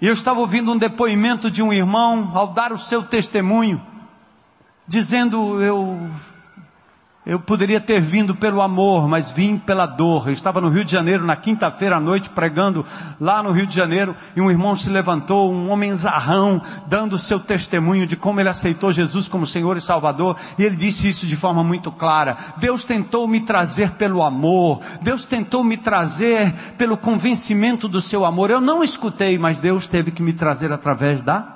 [0.00, 3.84] E eu estava ouvindo um depoimento de um irmão ao dar o seu testemunho,
[4.86, 6.10] dizendo: Eu
[7.28, 10.28] Eu poderia ter vindo pelo amor, mas vim pela dor.
[10.28, 12.86] Eu estava no Rio de Janeiro na quinta-feira à noite pregando
[13.20, 17.18] lá no Rio de Janeiro e um irmão se levantou, um homem zarrão, dando o
[17.18, 20.38] seu testemunho de como ele aceitou Jesus como Senhor e Salvador.
[20.56, 22.34] E ele disse isso de forma muito clara.
[22.56, 24.80] Deus tentou me trazer pelo amor.
[25.02, 28.50] Deus tentou me trazer pelo convencimento do seu amor.
[28.50, 31.46] Eu não escutei, mas Deus teve que me trazer através da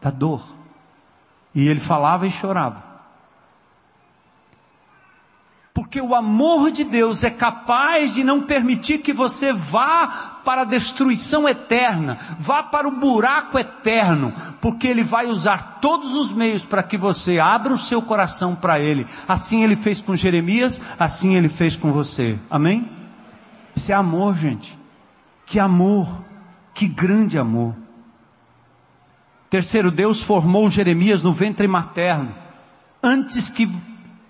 [0.00, 0.42] da dor.
[1.54, 2.89] E ele falava e chorava.
[5.80, 10.66] Porque o amor de Deus é capaz de não permitir que você vá para a
[10.66, 16.82] destruição eterna, vá para o buraco eterno, porque Ele vai usar todos os meios para
[16.82, 19.06] que você abra o seu coração para Ele.
[19.26, 22.38] Assim Ele fez com Jeremias, assim Ele fez com você.
[22.50, 22.86] Amém?
[23.74, 24.78] Isso é amor, gente.
[25.46, 26.22] Que amor,
[26.74, 27.74] que grande amor.
[29.48, 32.34] Terceiro, Deus formou Jeremias no ventre materno,
[33.02, 33.66] antes que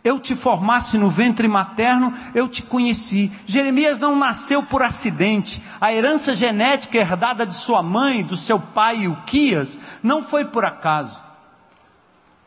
[0.03, 3.31] eu te formasse no ventre materno, eu te conheci.
[3.47, 5.63] Jeremias não nasceu por acidente.
[5.81, 11.17] A herança genética herdada de sua mãe, do seu pai Uquias, não foi por acaso.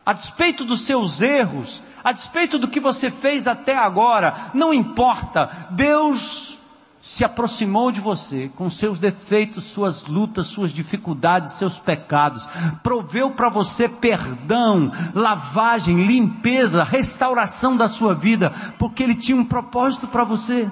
[0.04, 5.68] A despeito dos seus erros, a despeito do que você fez até agora, não importa.
[5.70, 6.58] Deus
[7.04, 12.48] se aproximou de você com seus defeitos, suas lutas, suas dificuldades, seus pecados,
[12.82, 20.08] proveu para você perdão, lavagem, limpeza, restauração da sua vida, porque Ele tinha um propósito
[20.08, 20.66] para você.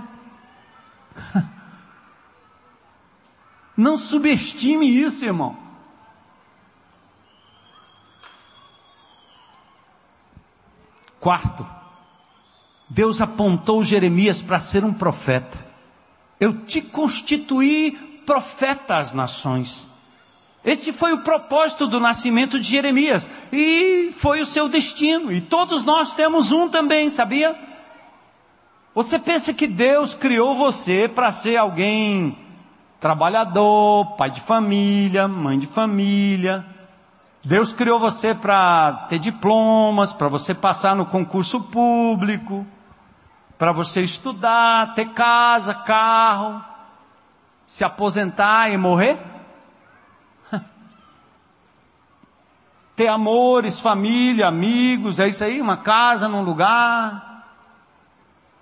[3.77, 5.55] Não subestime isso, irmão.
[11.21, 11.67] Quarto,
[12.89, 15.72] Deus apontou Jeremias para ser um profeta.
[16.43, 17.93] Eu te constituí
[18.27, 19.89] profeta às nações.
[20.65, 25.31] Este foi o propósito do nascimento de Jeremias e foi o seu destino.
[25.31, 27.57] E todos nós temos um também, sabia?
[28.93, 32.37] Você pensa que Deus criou você para ser alguém
[32.99, 36.67] trabalhador, pai de família, mãe de família.
[37.45, 42.67] Deus criou você para ter diplomas, para você passar no concurso público
[43.63, 46.65] para você estudar, ter casa, carro,
[47.65, 49.17] se aposentar e morrer?
[52.97, 57.47] ter amores, família, amigos, é isso aí, uma casa num lugar,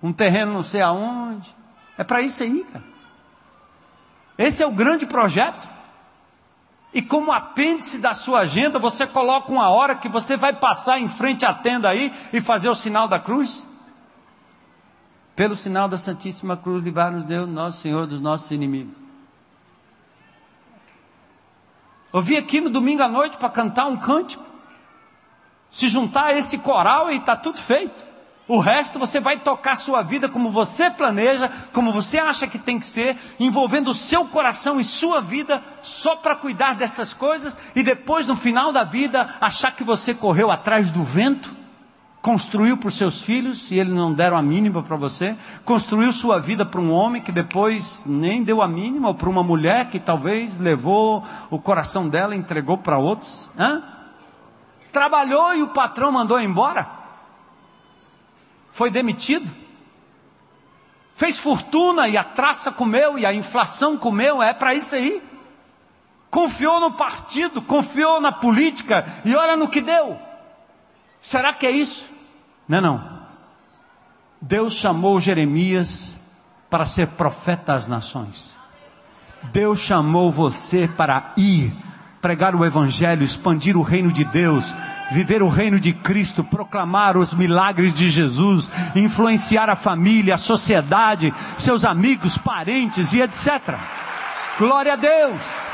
[0.02, 1.56] um terreno não sei aonde.
[1.96, 2.84] É para isso aí, cara.
[4.36, 5.66] Esse é o grande projeto.
[6.92, 11.08] E como apêndice da sua agenda, você coloca uma hora que você vai passar em
[11.08, 13.69] frente à tenda aí e fazer o sinal da cruz.
[15.40, 18.92] Pelo sinal da Santíssima Cruz, livrar-nos Deus, nosso Senhor, dos nossos inimigos.
[22.12, 24.44] Eu vim aqui no domingo à noite para cantar um cântico.
[25.70, 28.04] Se juntar a esse coral e está tudo feito.
[28.46, 32.58] O resto você vai tocar a sua vida como você planeja, como você acha que
[32.58, 37.56] tem que ser, envolvendo o seu coração e sua vida só para cuidar dessas coisas
[37.74, 41.59] e depois no final da vida achar que você correu atrás do vento
[42.22, 46.38] construiu para os seus filhos e eles não deram a mínima para você, construiu sua
[46.38, 49.98] vida para um homem que depois nem deu a mínima, ou para uma mulher que
[49.98, 53.48] talvez levou o coração dela e entregou para outros.
[53.58, 53.82] Hã?
[54.92, 56.86] Trabalhou e o patrão mandou embora,
[58.72, 59.48] foi demitido,
[61.14, 65.22] fez fortuna e a traça comeu e a inflação comeu, é para isso aí.
[66.30, 70.29] Confiou no partido, confiou na política e olha no que deu.
[71.22, 72.08] Será que é isso?
[72.68, 73.20] Não, não.
[74.40, 76.16] Deus chamou Jeremias
[76.70, 78.56] para ser profeta às nações.
[79.52, 81.74] Deus chamou você para ir,
[82.20, 84.74] pregar o Evangelho, expandir o reino de Deus,
[85.10, 91.34] viver o reino de Cristo, proclamar os milagres de Jesus, influenciar a família, a sociedade,
[91.58, 93.76] seus amigos, parentes e etc.
[94.58, 95.69] Glória a Deus!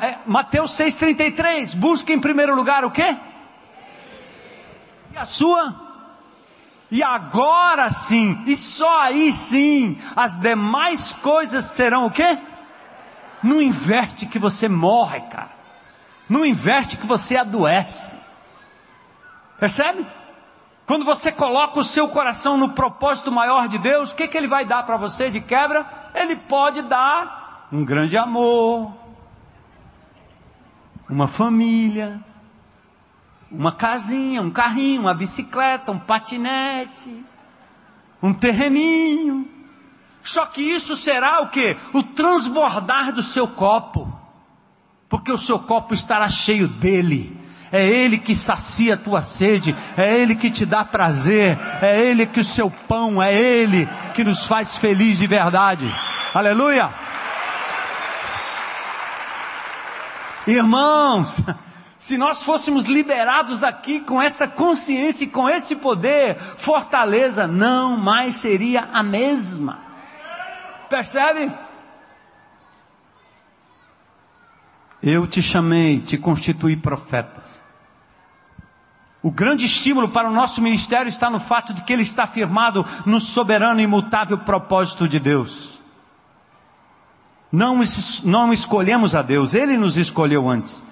[0.00, 1.76] É, Mateus 6,33.
[1.76, 3.16] Busque em primeiro lugar o quê?
[5.12, 5.88] E a sua?
[6.90, 12.36] E agora sim, e só aí sim, as demais coisas serão o quê?
[13.42, 15.50] Não inverte que você morre, cara.
[16.28, 18.16] Não inverte que você adoece.
[19.58, 20.04] Percebe?
[20.84, 24.48] Quando você coloca o seu coração no propósito maior de Deus, o que, que Ele
[24.48, 25.86] vai dar para você de quebra?
[26.12, 28.92] Ele pode dar um grande amor,
[31.10, 32.20] uma família,
[33.50, 37.24] uma casinha, um carrinho, uma bicicleta, um patinete,
[38.22, 39.48] um terreninho.
[40.22, 41.76] Só que isso será o que?
[41.92, 44.16] O transbordar do seu copo.
[45.08, 47.36] Porque o seu copo estará cheio dele.
[47.72, 52.26] É Ele que sacia a tua sede, é Ele que te dá prazer, é Ele
[52.26, 55.92] que o seu pão, é Ele que nos faz feliz de verdade.
[56.34, 56.90] Aleluia!
[60.46, 61.40] Irmãos,
[61.98, 68.36] se nós fôssemos liberados daqui com essa consciência e com esse poder, Fortaleza não mais
[68.36, 69.78] seria a mesma.
[70.88, 71.52] Percebe?
[75.02, 77.60] Eu te chamei, te constituí profetas.
[79.22, 82.84] O grande estímulo para o nosso ministério está no fato de que ele está firmado
[83.04, 85.79] no soberano e imutável propósito de Deus.
[87.52, 87.80] Não,
[88.24, 90.82] não escolhemos a Deus, Ele nos escolheu antes.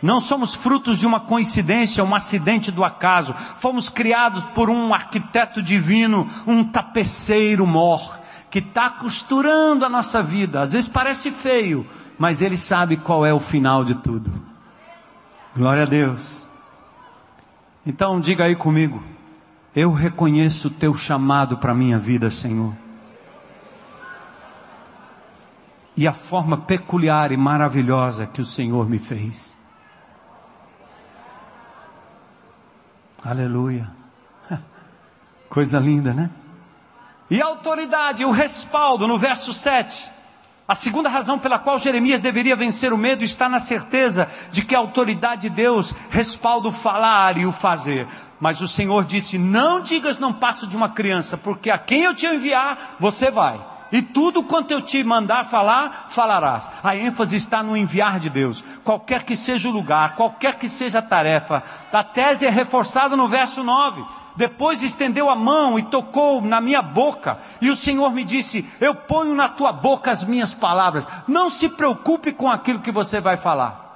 [0.00, 3.34] Não somos frutos de uma coincidência, um acidente do acaso.
[3.58, 10.62] Fomos criados por um arquiteto divino, um tapeceiro mor, que está costurando a nossa vida.
[10.62, 14.32] Às vezes parece feio, mas Ele sabe qual é o final de tudo.
[15.56, 16.46] Glória a Deus.
[17.84, 19.02] Então diga aí comigo:
[19.74, 22.72] eu reconheço o teu chamado para a minha vida, Senhor.
[25.98, 29.56] E a forma peculiar e maravilhosa que o Senhor me fez.
[33.24, 33.90] Aleluia.
[35.50, 36.30] Coisa linda, né?
[37.28, 40.08] E a autoridade, o respaldo no verso 7.
[40.68, 44.76] A segunda razão pela qual Jeremias deveria vencer o medo está na certeza de que
[44.76, 48.06] a autoridade de Deus respalda o falar e o fazer.
[48.38, 52.14] Mas o Senhor disse: Não digas não passo de uma criança, porque a quem eu
[52.14, 53.77] te enviar, você vai.
[53.90, 56.70] E tudo quanto eu te mandar falar, falarás.
[56.82, 58.62] A ênfase está no enviar de Deus.
[58.84, 61.62] Qualquer que seja o lugar, qualquer que seja a tarefa.
[61.92, 64.04] A tese é reforçada no verso 9.
[64.36, 67.38] Depois estendeu a mão e tocou na minha boca.
[67.60, 71.08] E o Senhor me disse: Eu ponho na tua boca as minhas palavras.
[71.26, 73.87] Não se preocupe com aquilo que você vai falar.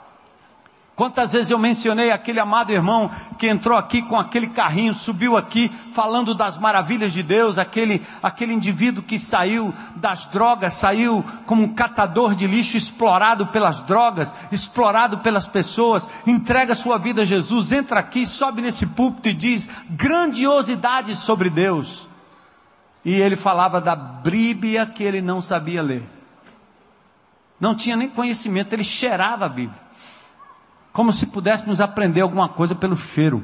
[0.95, 5.71] Quantas vezes eu mencionei aquele amado irmão que entrou aqui com aquele carrinho, subiu aqui
[5.95, 11.73] falando das maravilhas de Deus, aquele, aquele indivíduo que saiu das drogas, saiu como um
[11.73, 18.01] catador de lixo, explorado pelas drogas, explorado pelas pessoas, entrega sua vida a Jesus, entra
[18.01, 22.07] aqui, sobe nesse púlpito e diz grandiosidades sobre Deus.
[23.03, 26.03] E ele falava da Bíblia que ele não sabia ler.
[27.59, 29.82] Não tinha nem conhecimento, ele cheirava a Bíblia
[30.93, 33.43] como se pudéssemos aprender alguma coisa pelo cheiro.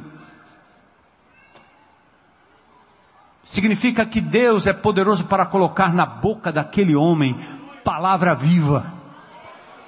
[3.43, 7.35] Significa que Deus é poderoso para colocar na boca daquele homem
[7.83, 8.98] palavra viva.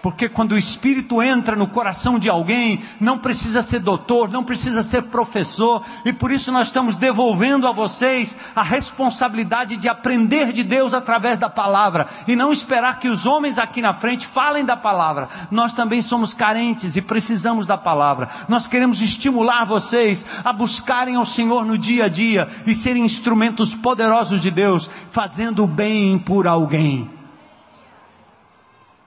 [0.03, 4.83] Porque quando o Espírito entra no coração de alguém, não precisa ser doutor, não precisa
[4.83, 10.63] ser professor, e por isso nós estamos devolvendo a vocês a responsabilidade de aprender de
[10.63, 14.77] Deus através da palavra, e não esperar que os homens aqui na frente falem da
[14.77, 15.29] palavra.
[15.51, 18.29] Nós também somos carentes e precisamos da palavra.
[18.49, 23.75] Nós queremos estimular vocês a buscarem ao Senhor no dia a dia e serem instrumentos
[23.75, 27.20] poderosos de Deus, fazendo o bem por alguém.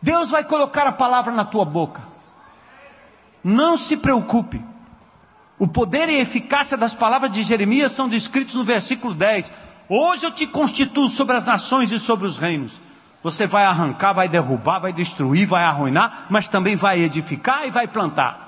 [0.03, 2.01] Deus vai colocar a palavra na tua boca.
[3.41, 4.61] Não se preocupe.
[5.57, 9.49] O poder e eficácia das palavras de Jeremias são descritos no versículo 10.
[9.87, 12.81] Hoje eu te constituo sobre as nações e sobre os reinos.
[13.23, 17.87] Você vai arrancar, vai derrubar, vai destruir, vai arruinar, mas também vai edificar e vai
[17.87, 18.42] plantar.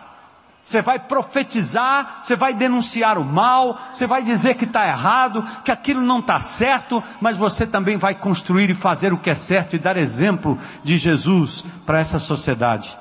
[0.65, 5.71] Você vai profetizar, você vai denunciar o mal, você vai dizer que está errado, que
[5.71, 9.75] aquilo não está certo, mas você também vai construir e fazer o que é certo
[9.75, 12.97] e dar exemplo de Jesus para essa sociedade.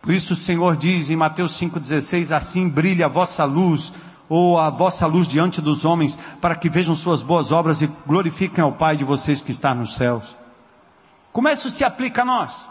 [0.00, 3.92] Por isso o Senhor diz em Mateus 5,16: Assim brilha a vossa luz,
[4.28, 8.62] ou a vossa luz diante dos homens, para que vejam suas boas obras e glorifiquem
[8.62, 10.36] ao Pai de vocês que está nos céus.
[11.32, 12.70] Como isso se aplica a nós?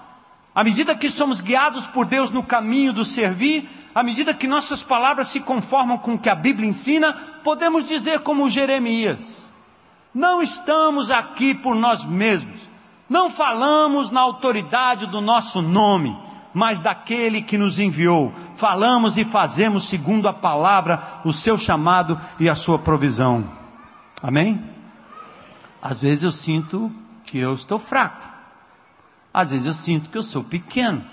[0.57, 4.81] À medida que somos guiados por Deus no caminho do servir, à medida que nossas
[4.81, 9.51] palavras se conformam com o que a Bíblia ensina, podemos dizer como Jeremias:
[10.11, 12.59] não estamos aqui por nós mesmos,
[13.07, 16.17] não falamos na autoridade do nosso nome,
[16.51, 18.33] mas daquele que nos enviou.
[18.55, 23.47] Falamos e fazemos segundo a palavra, o seu chamado e a sua provisão.
[24.23, 24.59] Amém?
[25.79, 26.91] Às vezes eu sinto
[27.27, 28.36] que eu estou fraco.
[29.37, 31.05] Às vezes eu sinto que eu sou pequeno.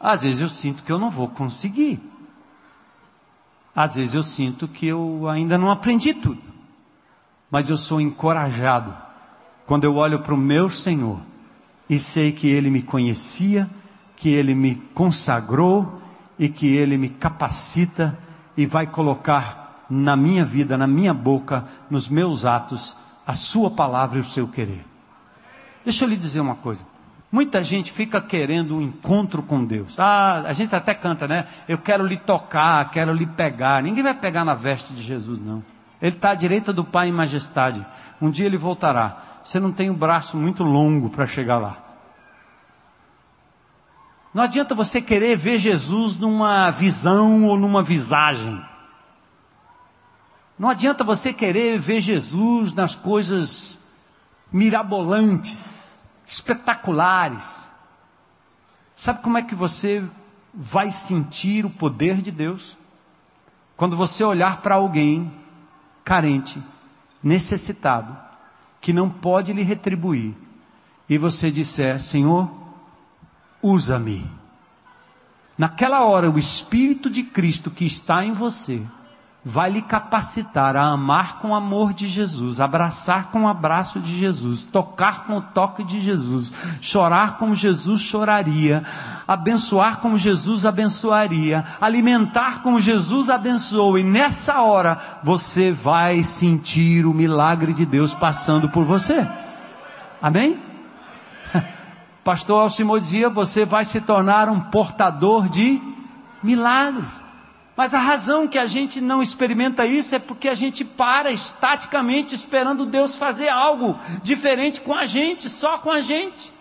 [0.00, 2.00] Às vezes eu sinto que eu não vou conseguir.
[3.76, 6.40] Às vezes eu sinto que eu ainda não aprendi tudo.
[7.50, 8.96] Mas eu sou encorajado
[9.66, 11.20] quando eu olho para o meu Senhor
[11.90, 13.68] e sei que Ele me conhecia,
[14.16, 16.00] que Ele me consagrou
[16.38, 18.18] e que Ele me capacita
[18.56, 22.96] e vai colocar na minha vida, na minha boca, nos meus atos,
[23.26, 24.86] a Sua palavra e o seu querer.
[25.84, 26.89] Deixa eu lhe dizer uma coisa.
[27.32, 29.98] Muita gente fica querendo um encontro com Deus.
[30.00, 31.46] Ah, a gente até canta, né?
[31.68, 33.82] Eu quero lhe tocar, quero lhe pegar.
[33.82, 35.62] Ninguém vai pegar na veste de Jesus, não.
[36.02, 37.86] Ele está à direita do Pai em majestade.
[38.20, 39.18] Um dia ele voltará.
[39.44, 41.78] Você não tem um braço muito longo para chegar lá.
[44.32, 48.60] Não adianta você querer ver Jesus numa visão ou numa visagem.
[50.58, 53.78] Não adianta você querer ver Jesus nas coisas
[54.52, 55.69] mirabolantes,
[56.30, 57.68] espetaculares.
[58.94, 60.04] Sabe como é que você
[60.54, 62.78] vai sentir o poder de Deus?
[63.76, 65.32] Quando você olhar para alguém
[66.04, 66.62] carente,
[67.20, 68.16] necessitado,
[68.80, 70.32] que não pode lhe retribuir,
[71.08, 72.48] e você disser: Senhor,
[73.60, 74.30] usa-me.
[75.58, 78.86] Naquela hora, o Espírito de Cristo que está em você
[79.44, 84.18] vai lhe capacitar a amar com o amor de Jesus, abraçar com o abraço de
[84.18, 88.82] Jesus, tocar com o toque de Jesus, chorar como Jesus choraria,
[89.26, 97.14] abençoar como Jesus abençoaria, alimentar como Jesus abençoou, e nessa hora você vai sentir o
[97.14, 99.26] milagre de Deus passando por você.
[100.20, 100.58] Amém?
[102.22, 105.80] Pastor Alcimo dizia: você vai se tornar um portador de
[106.42, 107.29] milagres.
[107.76, 112.34] Mas a razão que a gente não experimenta isso é porque a gente para estaticamente
[112.34, 116.52] esperando Deus fazer algo diferente com a gente, só com a gente.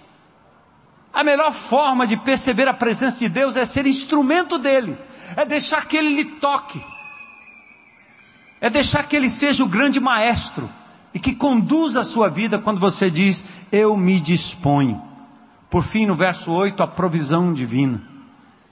[1.14, 4.97] A melhor forma de perceber a presença de Deus é ser instrumento dele,
[5.36, 6.82] é deixar que ele lhe toque,
[8.62, 10.70] é deixar que ele seja o grande maestro
[11.14, 15.01] e que conduza a sua vida quando você diz: Eu me disponho.
[15.70, 18.01] Por fim, no verso 8, a provisão divina.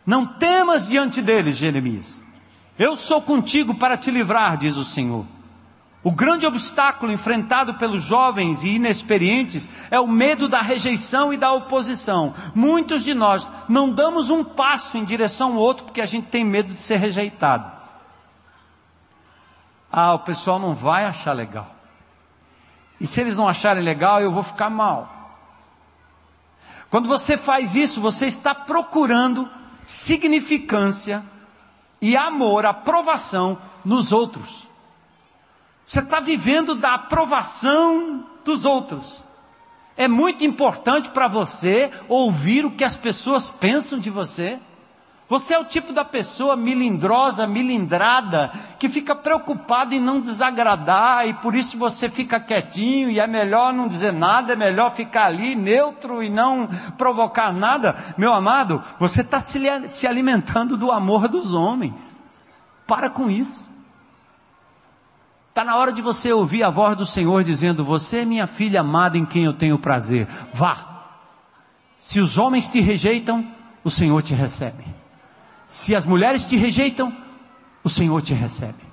[0.05, 2.23] Não temas diante deles, Jeremias.
[2.78, 5.25] Eu sou contigo para te livrar, diz o Senhor.
[6.03, 11.51] O grande obstáculo enfrentado pelos jovens e inexperientes é o medo da rejeição e da
[11.51, 12.34] oposição.
[12.53, 16.45] Muitos de nós não damos um passo em direção ao outro porque a gente tem
[16.45, 17.71] medo de ser rejeitado.
[19.91, 21.75] Ah, o pessoal não vai achar legal.
[23.01, 25.17] E se eles não acharem legal, eu vou ficar mal.
[26.89, 29.49] Quando você faz isso, você está procurando
[29.86, 31.23] significância
[32.01, 34.67] e amor, aprovação nos outros.
[35.85, 39.23] Você está vivendo da aprovação dos outros.
[39.95, 44.59] É muito importante para você ouvir o que as pessoas pensam de você.
[45.30, 48.49] Você é o tipo da pessoa milindrosa, milindrada,
[48.80, 53.73] que fica preocupada em não desagradar e por isso você fica quietinho e é melhor
[53.73, 57.97] não dizer nada, é melhor ficar ali neutro e não provocar nada.
[58.17, 59.59] Meu amado, você está se,
[59.89, 62.15] se alimentando do amor dos homens.
[62.86, 63.67] Para com isso.
[65.49, 68.80] Está na hora de você ouvir a voz do Senhor dizendo: Você é minha filha
[68.80, 70.25] amada em quem eu tenho prazer.
[70.53, 71.03] Vá.
[71.97, 73.45] Se os homens te rejeitam,
[73.84, 74.96] o Senhor te recebe.
[75.68, 77.13] Se as mulheres te rejeitam,
[77.84, 78.88] o Senhor te recebe.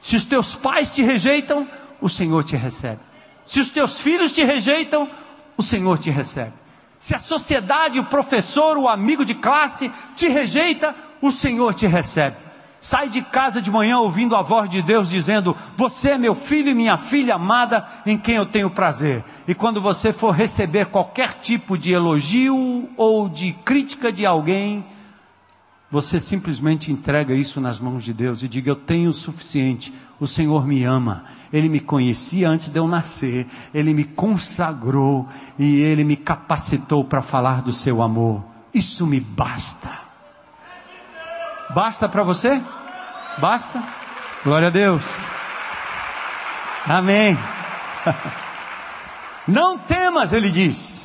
[0.00, 1.66] Se os teus pais te rejeitam,
[2.00, 3.00] o Senhor te recebe.
[3.44, 5.08] Se os teus filhos te rejeitam,
[5.56, 6.52] o Senhor te recebe.
[6.98, 12.36] Se a sociedade, o professor, o amigo de classe te rejeita, o Senhor te recebe.
[12.80, 16.70] Sai de casa de manhã ouvindo a voz de Deus dizendo: Você é meu filho
[16.70, 19.22] e minha filha amada em quem eu tenho prazer.
[19.46, 24.84] E quando você for receber qualquer tipo de elogio ou de crítica de alguém,
[25.90, 29.92] você simplesmente entrega isso nas mãos de Deus e diga: Eu tenho o suficiente.
[30.20, 31.24] O Senhor me ama.
[31.52, 33.46] Ele me conhecia antes de eu nascer.
[33.74, 35.26] Ele me consagrou
[35.58, 38.44] e ele me capacitou para falar do seu amor.
[38.72, 39.90] Isso me basta.
[41.74, 42.60] Basta para você?
[43.38, 43.82] Basta?
[44.44, 45.02] Glória a Deus.
[46.86, 47.36] Amém.
[49.46, 50.99] Não temas, ele diz.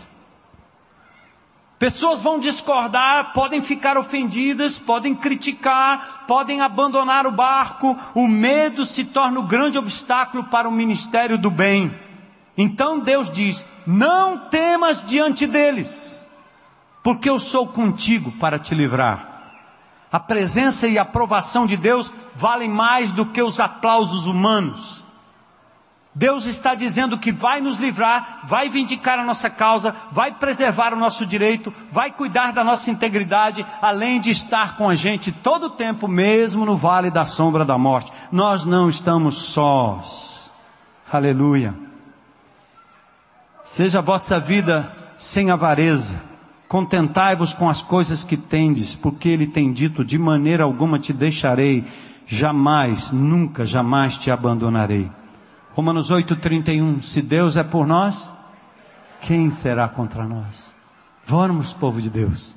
[1.85, 7.95] Pessoas vão discordar, podem ficar ofendidas, podem criticar, podem abandonar o barco.
[8.15, 11.93] O medo se torna o grande obstáculo para o ministério do bem.
[12.57, 16.27] Então Deus diz: Não temas diante deles,
[17.03, 19.51] porque eu sou contigo para te livrar.
[20.11, 25.04] A presença e a aprovação de Deus valem mais do que os aplausos humanos.
[26.17, 30.97] Deus está dizendo que vai nos livrar, vai vindicar a nossa causa, vai preservar o
[30.97, 35.69] nosso direito, vai cuidar da nossa integridade, além de estar com a gente todo o
[35.71, 38.13] tempo, mesmo no vale da sombra da morte.
[38.31, 40.49] Nós não estamos sós.
[41.11, 41.75] Aleluia.
[43.65, 46.15] Seja a vossa vida sem avareza.
[46.69, 51.83] Contentai-vos com as coisas que tendes, porque ele tem dito: de maneira alguma te deixarei,
[52.25, 55.11] jamais, nunca, jamais te abandonarei.
[55.75, 57.01] Romanos 8,31.
[57.01, 58.31] Se Deus é por nós,
[59.19, 60.73] quem será contra nós?
[61.25, 62.55] Vamos, povo de Deus.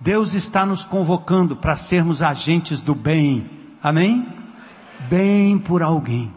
[0.00, 3.50] Deus está nos convocando para sermos agentes do bem.
[3.82, 4.26] Amém?
[5.06, 6.32] Bem por alguém.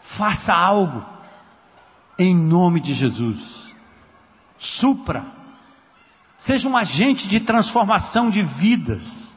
[0.00, 1.04] Faça algo
[2.16, 3.74] em nome de Jesus.
[4.56, 5.24] Supra.
[6.36, 9.31] Seja um agente de transformação de vidas.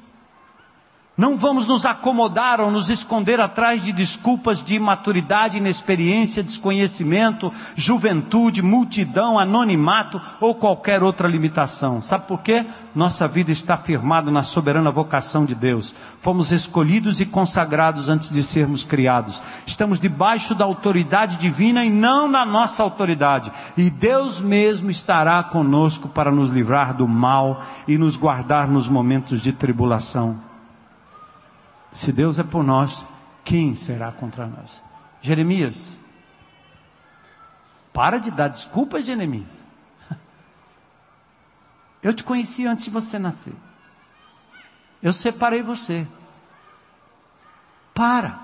[1.18, 8.62] Não vamos nos acomodar ou nos esconder atrás de desculpas de imaturidade, inexperiência, desconhecimento, juventude,
[8.62, 12.02] multidão, anonimato ou qualquer outra limitação.
[12.02, 12.66] Sabe por quê?
[12.94, 15.96] Nossa vida está firmada na soberana vocação de Deus.
[16.20, 19.42] Fomos escolhidos e consagrados antes de sermos criados.
[19.66, 23.54] Estamos debaixo da autoridade divina e não da nossa autoridade.
[23.78, 29.40] E Deus mesmo estará conosco para nos livrar do mal e nos guardar nos momentos
[29.40, 30.55] de tribulação.
[31.96, 33.06] Se Deus é por nós,
[33.46, 34.84] quem será contra nós?
[35.22, 35.98] Jeremias,
[37.94, 39.66] para de dar desculpas, Jeremias.
[42.04, 43.54] Eu te conheci antes de você nascer.
[45.02, 46.06] Eu separei você.
[47.94, 48.42] Para.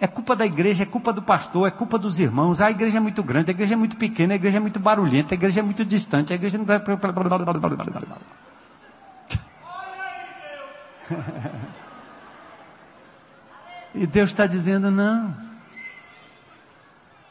[0.00, 2.58] É culpa da igreja, é culpa do pastor, é culpa dos irmãos.
[2.58, 5.34] a igreja é muito grande, a igreja é muito pequena, a igreja é muito barulhenta,
[5.34, 6.64] a igreja é muito distante, a igreja não.
[13.94, 15.34] E Deus está dizendo: não.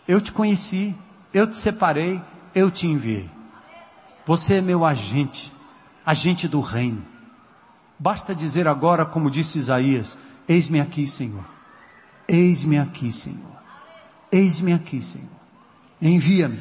[0.08, 0.96] Eu te conheci,
[1.34, 2.22] eu te separei,
[2.56, 3.30] eu te enviei.
[4.26, 5.54] Você é meu agente,
[6.06, 7.04] agente do reino.
[8.00, 11.44] Basta dizer agora, como disse Isaías: Eis-me aqui, Senhor.
[12.28, 13.54] Eis-me aqui, Senhor.
[14.32, 15.28] Eis-me aqui, Senhor.
[16.02, 16.60] Envia-me.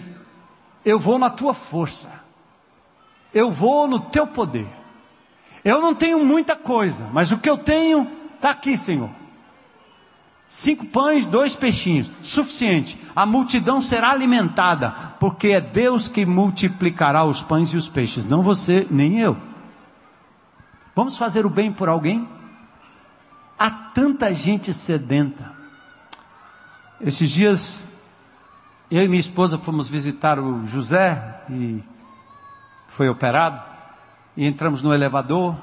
[0.85, 2.11] Eu vou na tua força.
[3.33, 4.67] Eu vou no teu poder.
[5.65, 9.11] Eu não tenho muita coisa, mas o que eu tenho está aqui, Senhor.
[10.55, 13.01] Cinco pães, dois peixinhos, suficiente.
[13.17, 18.43] A multidão será alimentada, porque é Deus que multiplicará os pães e os peixes, não
[18.43, 19.35] você nem eu.
[20.95, 22.29] Vamos fazer o bem por alguém?
[23.59, 25.55] Há tanta gente sedenta.
[27.01, 27.83] Esses dias,
[28.91, 31.83] eu e minha esposa fomos visitar o José, e
[32.89, 33.59] foi operado,
[34.37, 35.57] e entramos no elevador,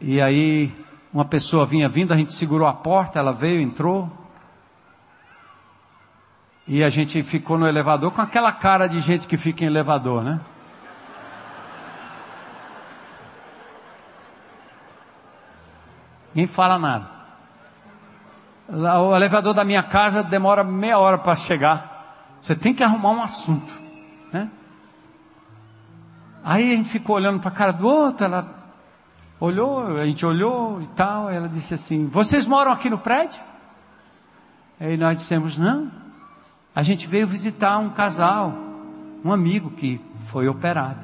[0.00, 0.85] e aí
[1.16, 4.12] uma pessoa vinha vindo, a gente segurou a porta, ela veio, entrou.
[6.68, 10.22] E a gente ficou no elevador com aquela cara de gente que fica em elevador,
[10.22, 10.38] né?
[16.34, 17.08] Ninguém fala nada.
[18.68, 22.36] O elevador da minha casa demora meia hora para chegar.
[22.42, 23.72] Você tem que arrumar um assunto,
[24.30, 24.50] né?
[26.44, 28.65] Aí a gente ficou olhando para a cara do outro, ela
[29.38, 33.40] Olhou, a gente olhou e tal, ela disse assim: Vocês moram aqui no prédio?
[34.80, 35.90] Aí nós dissemos: Não.
[36.74, 38.54] A gente veio visitar um casal,
[39.24, 41.00] um amigo que foi operado.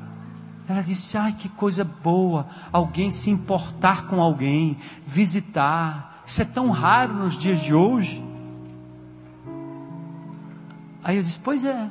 [0.66, 6.22] Ela disse: Ai, que coisa boa, alguém se importar com alguém, visitar.
[6.26, 8.24] Isso é tão raro nos dias de hoje.
[11.04, 11.90] Aí eu disse: Pois é.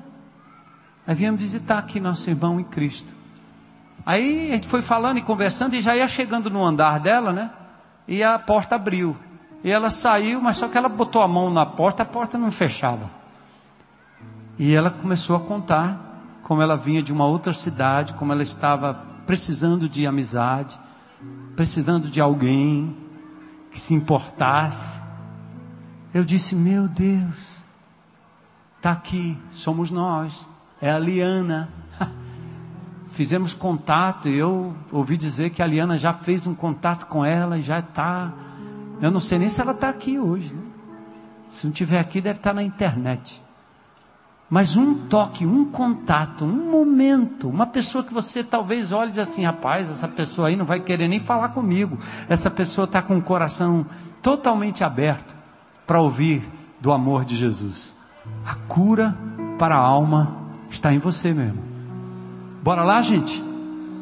[1.05, 3.20] Aí viemos visitar aqui nosso irmão em Cristo.
[4.05, 7.51] Aí a gente foi falando e conversando e já ia chegando no andar dela, né?
[8.07, 9.15] E a porta abriu.
[9.63, 12.51] E ela saiu, mas só que ela botou a mão na porta, a porta não
[12.51, 13.09] fechava.
[14.57, 18.93] E ela começou a contar como ela vinha de uma outra cidade, como ela estava
[19.25, 20.79] precisando de amizade,
[21.55, 22.97] precisando de alguém
[23.69, 24.99] que se importasse.
[26.13, 27.37] Eu disse: Meu Deus,
[28.77, 30.49] está aqui, somos nós,
[30.81, 31.80] é a Liana
[33.11, 37.57] fizemos contato e eu ouvi dizer que a Liana já fez um contato com ela
[37.57, 38.31] e já está.
[39.01, 40.53] Eu não sei nem se ela está aqui hoje.
[40.53, 40.61] Né?
[41.49, 43.41] Se não estiver aqui, deve estar tá na internet.
[44.49, 49.19] Mas um toque, um contato, um momento, uma pessoa que você talvez olhe e diz
[49.19, 51.97] assim: rapaz, essa pessoa aí não vai querer nem falar comigo.
[52.27, 53.85] Essa pessoa está com o coração
[54.21, 55.35] totalmente aberto
[55.87, 56.43] para ouvir
[56.79, 57.95] do amor de Jesus.
[58.45, 59.15] A cura
[59.57, 60.35] para a alma
[60.69, 61.70] está em você mesmo.
[62.61, 63.43] Bora lá, gente?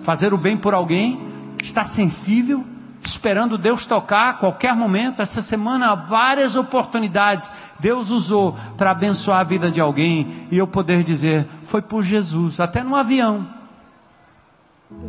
[0.01, 1.19] Fazer o bem por alguém,
[1.63, 2.65] está sensível,
[3.01, 5.21] esperando Deus tocar a qualquer momento.
[5.21, 7.49] Essa semana, várias oportunidades
[7.79, 12.59] Deus usou para abençoar a vida de alguém e eu poder dizer: foi por Jesus,
[12.59, 13.47] até no avião.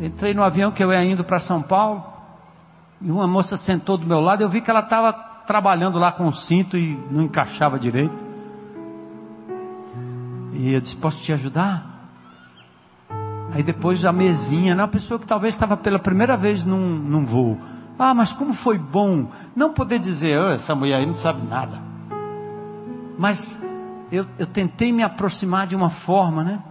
[0.01, 2.05] Entrei no avião que eu ia indo para São Paulo
[3.01, 4.43] e uma moça sentou do meu lado.
[4.43, 8.25] Eu vi que ela estava trabalhando lá com o cinto e não encaixava direito.
[10.53, 11.90] E eu disse: Posso te ajudar?
[13.53, 14.83] Aí depois a mesinha, né?
[14.83, 17.59] uma pessoa que talvez estava pela primeira vez num, num voo.
[17.99, 21.81] Ah, mas como foi bom não poder dizer, oh, essa mulher aí não sabe nada.
[23.19, 23.61] Mas
[24.11, 26.63] eu, eu tentei me aproximar de uma forma, né?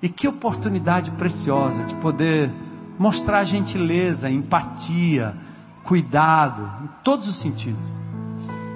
[0.00, 2.50] E que oportunidade preciosa de poder
[2.98, 5.34] mostrar gentileza, empatia,
[5.82, 7.92] cuidado, em todos os sentidos.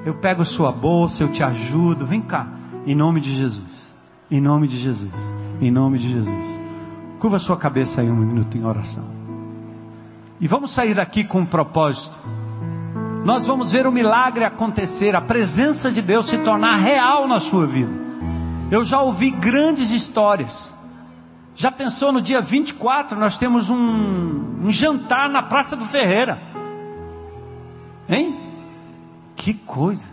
[0.04, 2.48] Eu pego sua bolsa, eu te ajudo, vem cá,
[2.86, 3.94] em nome de Jesus,
[4.28, 5.14] em nome de Jesus,
[5.60, 6.60] em nome de Jesus.
[7.22, 9.04] Curva sua cabeça aí um minuto em oração.
[10.40, 12.16] E vamos sair daqui com um propósito.
[13.24, 17.64] Nós vamos ver o milagre acontecer, a presença de Deus se tornar real na sua
[17.64, 17.92] vida.
[18.72, 20.74] Eu já ouvi grandes histórias.
[21.54, 23.76] Já pensou no dia 24, nós temos um,
[24.64, 26.42] um jantar na Praça do Ferreira.
[28.08, 28.36] Hein?
[29.36, 30.10] Que coisa.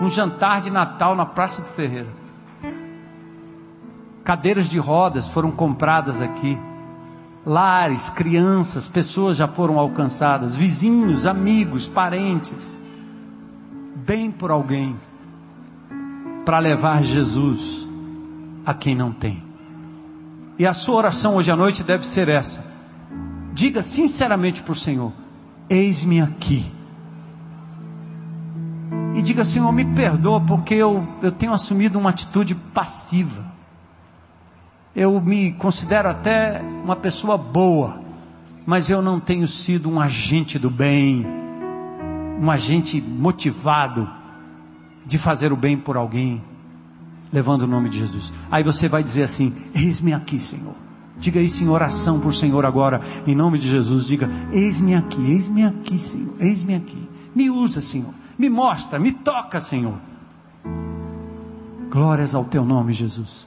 [0.00, 2.23] Um jantar de Natal na Praça do Ferreira.
[4.24, 6.58] Cadeiras de rodas foram compradas aqui.
[7.44, 12.80] Lares, crianças, pessoas já foram alcançadas, vizinhos, amigos, parentes.
[13.96, 14.96] Bem por alguém
[16.44, 17.86] para levar Jesus
[18.64, 19.42] a quem não tem.
[20.58, 22.64] E a sua oração hoje à noite deve ser essa.
[23.52, 25.12] Diga sinceramente para o Senhor:
[25.68, 26.72] Eis-me aqui.
[29.14, 33.53] E diga, Senhor, me perdoa porque eu, eu tenho assumido uma atitude passiva.
[34.94, 38.00] Eu me considero até uma pessoa boa,
[38.64, 41.26] mas eu não tenho sido um agente do bem,
[42.40, 44.08] um agente motivado
[45.04, 46.42] de fazer o bem por alguém
[47.34, 48.32] levando o nome de Jesus.
[48.48, 50.76] Aí você vai dizer assim: Eis-me aqui, Senhor.
[51.18, 54.06] Diga isso em oração por Senhor agora, em nome de Jesus.
[54.06, 56.34] Diga: Eis-me aqui, eis-me aqui, Senhor.
[56.38, 57.08] Eis-me aqui.
[57.34, 58.14] Me usa, Senhor.
[58.38, 59.98] Me mostra, me toca, Senhor.
[61.90, 63.44] Glórias ao teu nome, Jesus.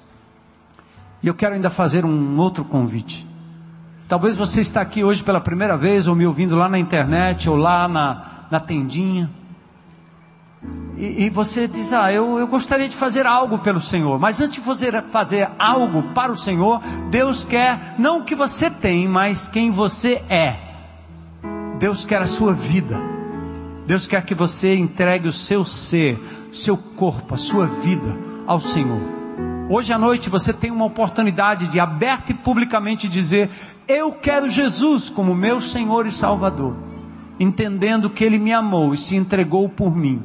[1.28, 3.28] E eu quero ainda fazer um outro convite.
[4.07, 7.57] Talvez você está aqui hoje pela primeira vez, ou me ouvindo lá na internet, ou
[7.57, 9.30] lá na, na tendinha.
[10.95, 14.17] E, e, você diz: Ah, eu, eu gostaria de fazer algo pelo Senhor.
[14.17, 16.80] Mas antes de fazer, fazer algo para o Senhor,
[17.11, 20.55] Deus quer não o que você tem, mas quem você é.
[21.78, 22.97] Deus quer a sua vida.
[23.86, 26.17] Deus quer que você entregue o seu ser,
[26.53, 28.15] seu corpo, a sua vida
[28.47, 29.26] ao Senhor.
[29.70, 33.49] Hoje à noite você tem uma oportunidade de aberta e publicamente dizer:
[33.86, 36.74] Eu quero Jesus como meu Senhor e Salvador,
[37.38, 40.24] entendendo que Ele me amou e se entregou por mim.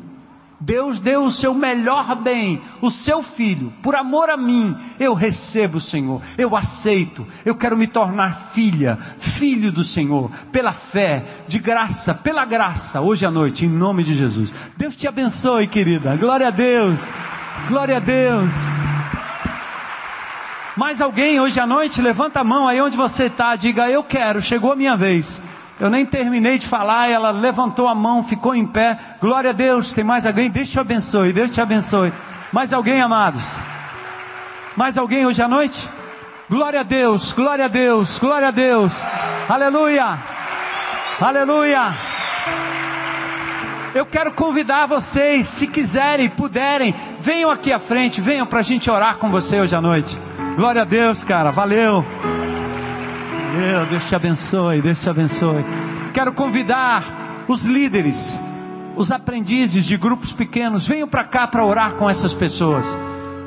[0.60, 5.80] Deus deu o seu melhor bem, o seu filho, por amor a mim, eu recebo,
[5.80, 12.14] Senhor, eu aceito, eu quero me tornar filha, filho do Senhor, pela fé, de graça,
[12.14, 14.54] pela graça, hoje à noite, em nome de Jesus.
[14.76, 17.00] Deus te abençoe, querida, glória a Deus,
[17.68, 18.54] glória a Deus.
[20.76, 24.40] Mais alguém hoje à noite, levanta a mão aí onde você está, diga: Eu quero,
[24.40, 25.42] chegou a minha vez.
[25.78, 28.98] Eu nem terminei de falar, ela levantou a mão, ficou em pé.
[29.20, 29.92] Glória a Deus.
[29.92, 30.50] Tem mais alguém?
[30.50, 31.32] Deus te abençoe.
[31.32, 32.12] Deus te abençoe.
[32.52, 33.42] Mais alguém, amados?
[34.76, 35.88] Mais alguém hoje à noite?
[36.48, 38.94] Glória a Deus, glória a Deus, glória a Deus.
[39.48, 40.18] Aleluia.
[41.20, 41.96] Aleluia.
[43.94, 48.90] Eu quero convidar vocês, se quiserem, puderem, venham aqui à frente, venham para a gente
[48.90, 50.18] orar com você hoje à noite.
[50.56, 51.50] Glória a Deus, cara.
[51.50, 52.04] Valeu.
[53.56, 55.64] Meu, Deus te abençoe, Deus te abençoe.
[56.12, 58.40] Quero convidar os líderes,
[58.96, 62.96] os aprendizes de grupos pequenos, venham para cá para orar com essas pessoas.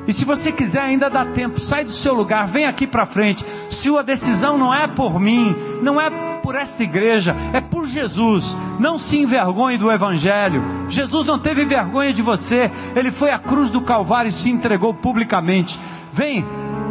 [0.07, 3.45] E se você quiser, ainda dá tempo, sai do seu lugar, vem aqui para frente.
[3.69, 6.09] Se a decisão não é por mim, não é
[6.41, 8.55] por esta igreja, é por Jesus.
[8.79, 10.63] Não se envergonhe do Evangelho.
[10.87, 14.93] Jesus não teve vergonha de você, ele foi à cruz do Calvário e se entregou
[14.93, 15.79] publicamente.
[16.11, 16.45] Vem,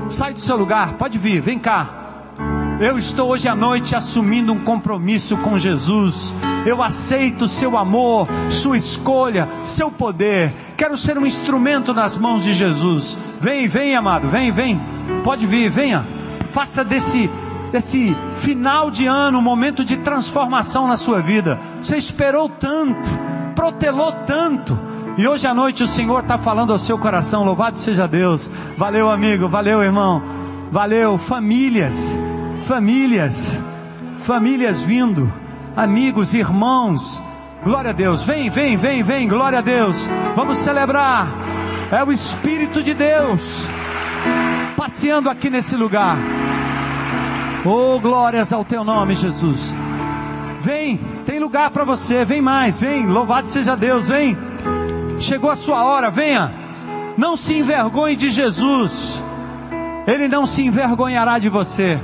[0.08, 2.04] sai do seu lugar, pode vir, vem cá.
[2.80, 6.34] Eu estou hoje à noite assumindo um compromisso com Jesus.
[6.66, 10.52] Eu aceito seu amor, sua escolha, seu poder.
[10.76, 13.16] Quero ser um instrumento nas mãos de Jesus.
[13.38, 14.80] Vem, vem, amado, vem, vem.
[15.22, 16.04] Pode vir, venha.
[16.52, 17.30] Faça desse
[17.70, 21.58] desse final de ano um momento de transformação na sua vida.
[21.82, 23.08] Você esperou tanto,
[23.56, 24.78] protelou tanto.
[25.16, 27.44] E hoje à noite o Senhor está falando ao seu coração.
[27.44, 28.50] Louvado seja Deus.
[28.76, 29.48] Valeu, amigo.
[29.48, 30.22] Valeu, irmão.
[30.70, 32.16] Valeu, famílias
[32.64, 33.58] famílias,
[34.18, 35.32] famílias vindo,
[35.76, 37.22] amigos, irmãos.
[37.62, 38.24] Glória a Deus.
[38.24, 39.28] Vem, vem, vem, vem.
[39.28, 40.08] Glória a Deus.
[40.34, 41.28] Vamos celebrar.
[41.90, 43.68] É o Espírito de Deus
[44.76, 46.18] passeando aqui nesse lugar.
[47.64, 49.74] Oh, glórias ao teu nome, Jesus.
[50.60, 52.24] Vem, tem lugar para você.
[52.24, 53.06] Vem mais, vem.
[53.06, 54.36] Louvado seja Deus, vem.
[55.18, 56.52] Chegou a sua hora, venha.
[57.16, 59.22] Não se envergonhe de Jesus.
[60.06, 61.98] Ele não se envergonhará de você.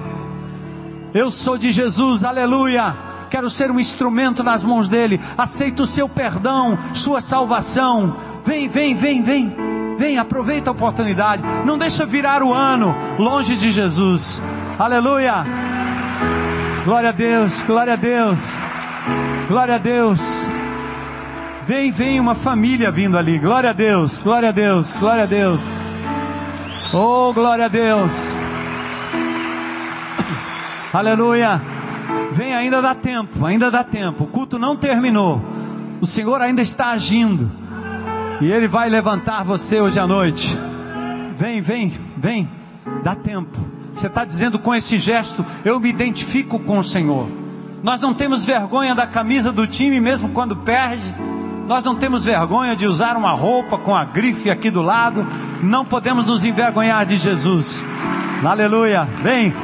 [1.12, 2.94] Eu sou de Jesus, aleluia.
[3.28, 5.20] Quero ser um instrumento nas mãos dele.
[5.36, 8.16] Aceito o seu perdão, sua salvação.
[8.44, 9.54] Vem, vem, vem, vem.
[9.98, 11.42] vem, aproveita a oportunidade.
[11.64, 14.42] Não deixa virar o ano longe de Jesus.
[14.78, 15.44] Aleluia.
[16.84, 18.48] Glória a Deus, glória a Deus.
[19.48, 20.20] Glória a Deus.
[21.70, 23.38] Vem, vem uma família vindo ali.
[23.38, 25.60] Glória a Deus, glória a Deus, glória a Deus.
[26.92, 28.12] Oh, glória a Deus.
[30.92, 31.62] Aleluia.
[32.32, 34.24] Vem, ainda dá tempo, ainda dá tempo.
[34.24, 35.40] O culto não terminou.
[36.00, 37.48] O Senhor ainda está agindo.
[38.40, 40.58] E Ele vai levantar você hoje à noite.
[41.36, 42.50] Vem, vem, vem.
[43.04, 43.56] Dá tempo.
[43.94, 47.28] Você está dizendo com esse gesto: Eu me identifico com o Senhor.
[47.80, 51.29] Nós não temos vergonha da camisa do time, mesmo quando perde.
[51.70, 55.24] Nós não temos vergonha de usar uma roupa com a grife aqui do lado.
[55.62, 57.84] Não podemos nos envergonhar de Jesus.
[58.44, 59.04] Aleluia.
[59.22, 59.54] Vem.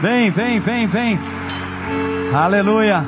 [0.00, 1.18] Vem, vem, vem, vem.
[2.32, 3.04] Aleluia.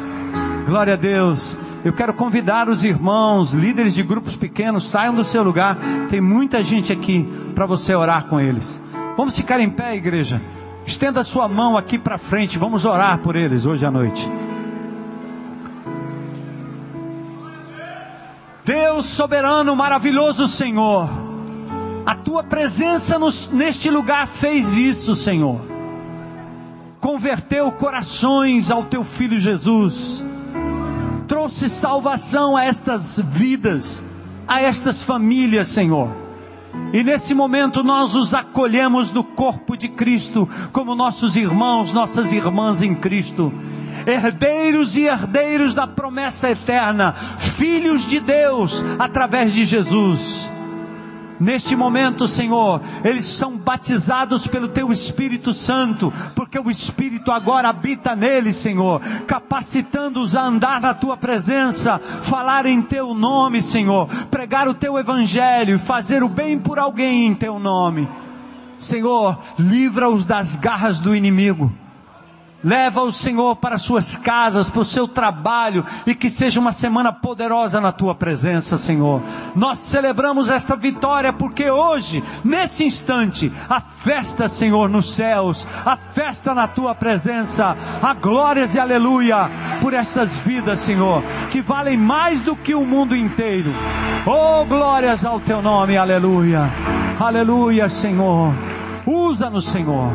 [0.66, 1.56] Glória a Deus.
[1.84, 5.78] Eu quero convidar os irmãos, líderes de grupos pequenos, saiam do seu lugar.
[6.10, 7.22] Tem muita gente aqui
[7.54, 8.80] para você orar com eles.
[9.16, 10.42] Vamos ficar em pé, igreja.
[10.84, 12.58] Estenda a sua mão aqui para frente.
[12.58, 14.28] Vamos orar por eles hoje à noite.
[18.66, 21.08] Deus soberano, maravilhoso Senhor,
[22.04, 25.60] a tua presença nos, neste lugar fez isso, Senhor.
[27.00, 30.20] Converteu corações ao teu filho Jesus,
[31.28, 34.02] trouxe salvação a estas vidas,
[34.48, 36.10] a estas famílias, Senhor.
[36.92, 42.82] E nesse momento nós os acolhemos no corpo de Cristo, como nossos irmãos, nossas irmãs
[42.82, 43.52] em Cristo
[44.06, 50.48] herdeiros e herdeiros da promessa eterna, filhos de Deus através de Jesus.
[51.38, 58.16] Neste momento, Senhor, eles são batizados pelo Teu Espírito Santo, porque o Espírito agora habita
[58.16, 64.72] neles, Senhor, capacitando-os a andar na Tua presença, falar em Teu nome, Senhor, pregar o
[64.72, 68.08] Teu Evangelho, fazer o bem por alguém em Teu nome.
[68.78, 71.70] Senhor, livra-os das garras do inimigo
[72.64, 77.12] Leva o Senhor para suas casas, para o seu trabalho e que seja uma semana
[77.12, 79.22] poderosa na tua presença, Senhor.
[79.54, 86.54] Nós celebramos esta vitória porque hoje, nesse instante, a festa, Senhor, nos céus, a festa
[86.54, 89.50] na tua presença, a glórias e aleluia
[89.80, 93.72] por estas vidas, Senhor, que valem mais do que o mundo inteiro.
[94.26, 96.70] Oh, glórias ao teu nome, aleluia.
[97.18, 98.52] Aleluia, Senhor.
[99.06, 100.10] Usa-nos, Senhor.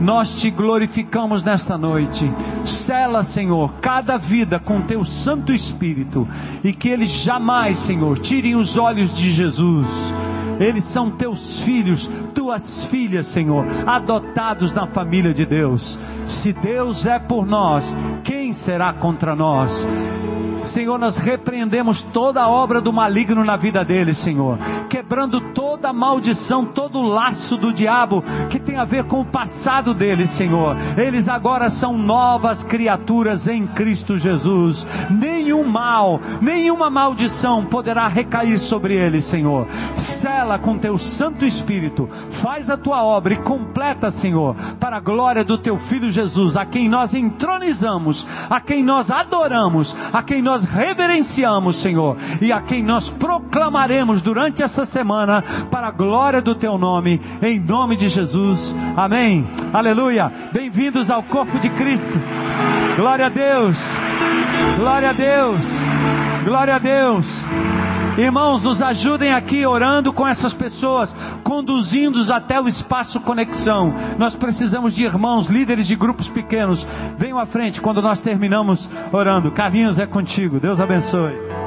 [0.00, 2.30] Nós te glorificamos nesta noite.
[2.64, 6.28] Sela, Senhor, cada vida com teu Santo Espírito
[6.62, 9.86] e que eles jamais, Senhor, tirem os olhos de Jesus.
[10.60, 15.98] Eles são teus filhos, tuas filhas, Senhor, adotados na família de Deus.
[16.28, 19.86] Se Deus é por nós, quem será contra nós?
[20.64, 24.58] Senhor, nós repreendemos toda a obra do maligno na vida deles, Senhor,
[24.88, 30.30] quebrando toda maldição, todo laço do diabo que tem a ver com o passado deles,
[30.30, 30.76] Senhor.
[30.96, 34.86] Eles agora são novas criaturas em Cristo Jesus.
[35.10, 39.66] Nenhum mal, nenhuma maldição poderá recair sobre eles, Senhor.
[39.96, 45.44] Sela com teu Santo Espírito, faz a tua obra e completa, Senhor, para a glória
[45.44, 50.53] do teu Filho Jesus, a quem nós entronizamos, a quem nós adoramos, a quem nós
[50.54, 56.54] nós reverenciamos, Senhor, e a quem nós proclamaremos durante essa semana para a glória do
[56.54, 58.72] teu nome, em nome de Jesus.
[58.96, 59.44] Amém.
[59.72, 60.32] Aleluia.
[60.52, 62.12] Bem-vindos ao corpo de Cristo.
[62.94, 63.78] Glória a Deus.
[64.78, 65.64] Glória a Deus.
[66.44, 67.44] Glória a Deus.
[68.16, 73.92] Irmãos, nos ajudem aqui orando com essas pessoas, conduzindo-os até o espaço conexão.
[74.16, 76.86] Nós precisamos de irmãos, líderes de grupos pequenos.
[77.18, 79.50] Venham à frente quando nós terminamos orando.
[79.50, 80.60] Carlinhos é contigo.
[80.60, 81.63] Deus abençoe.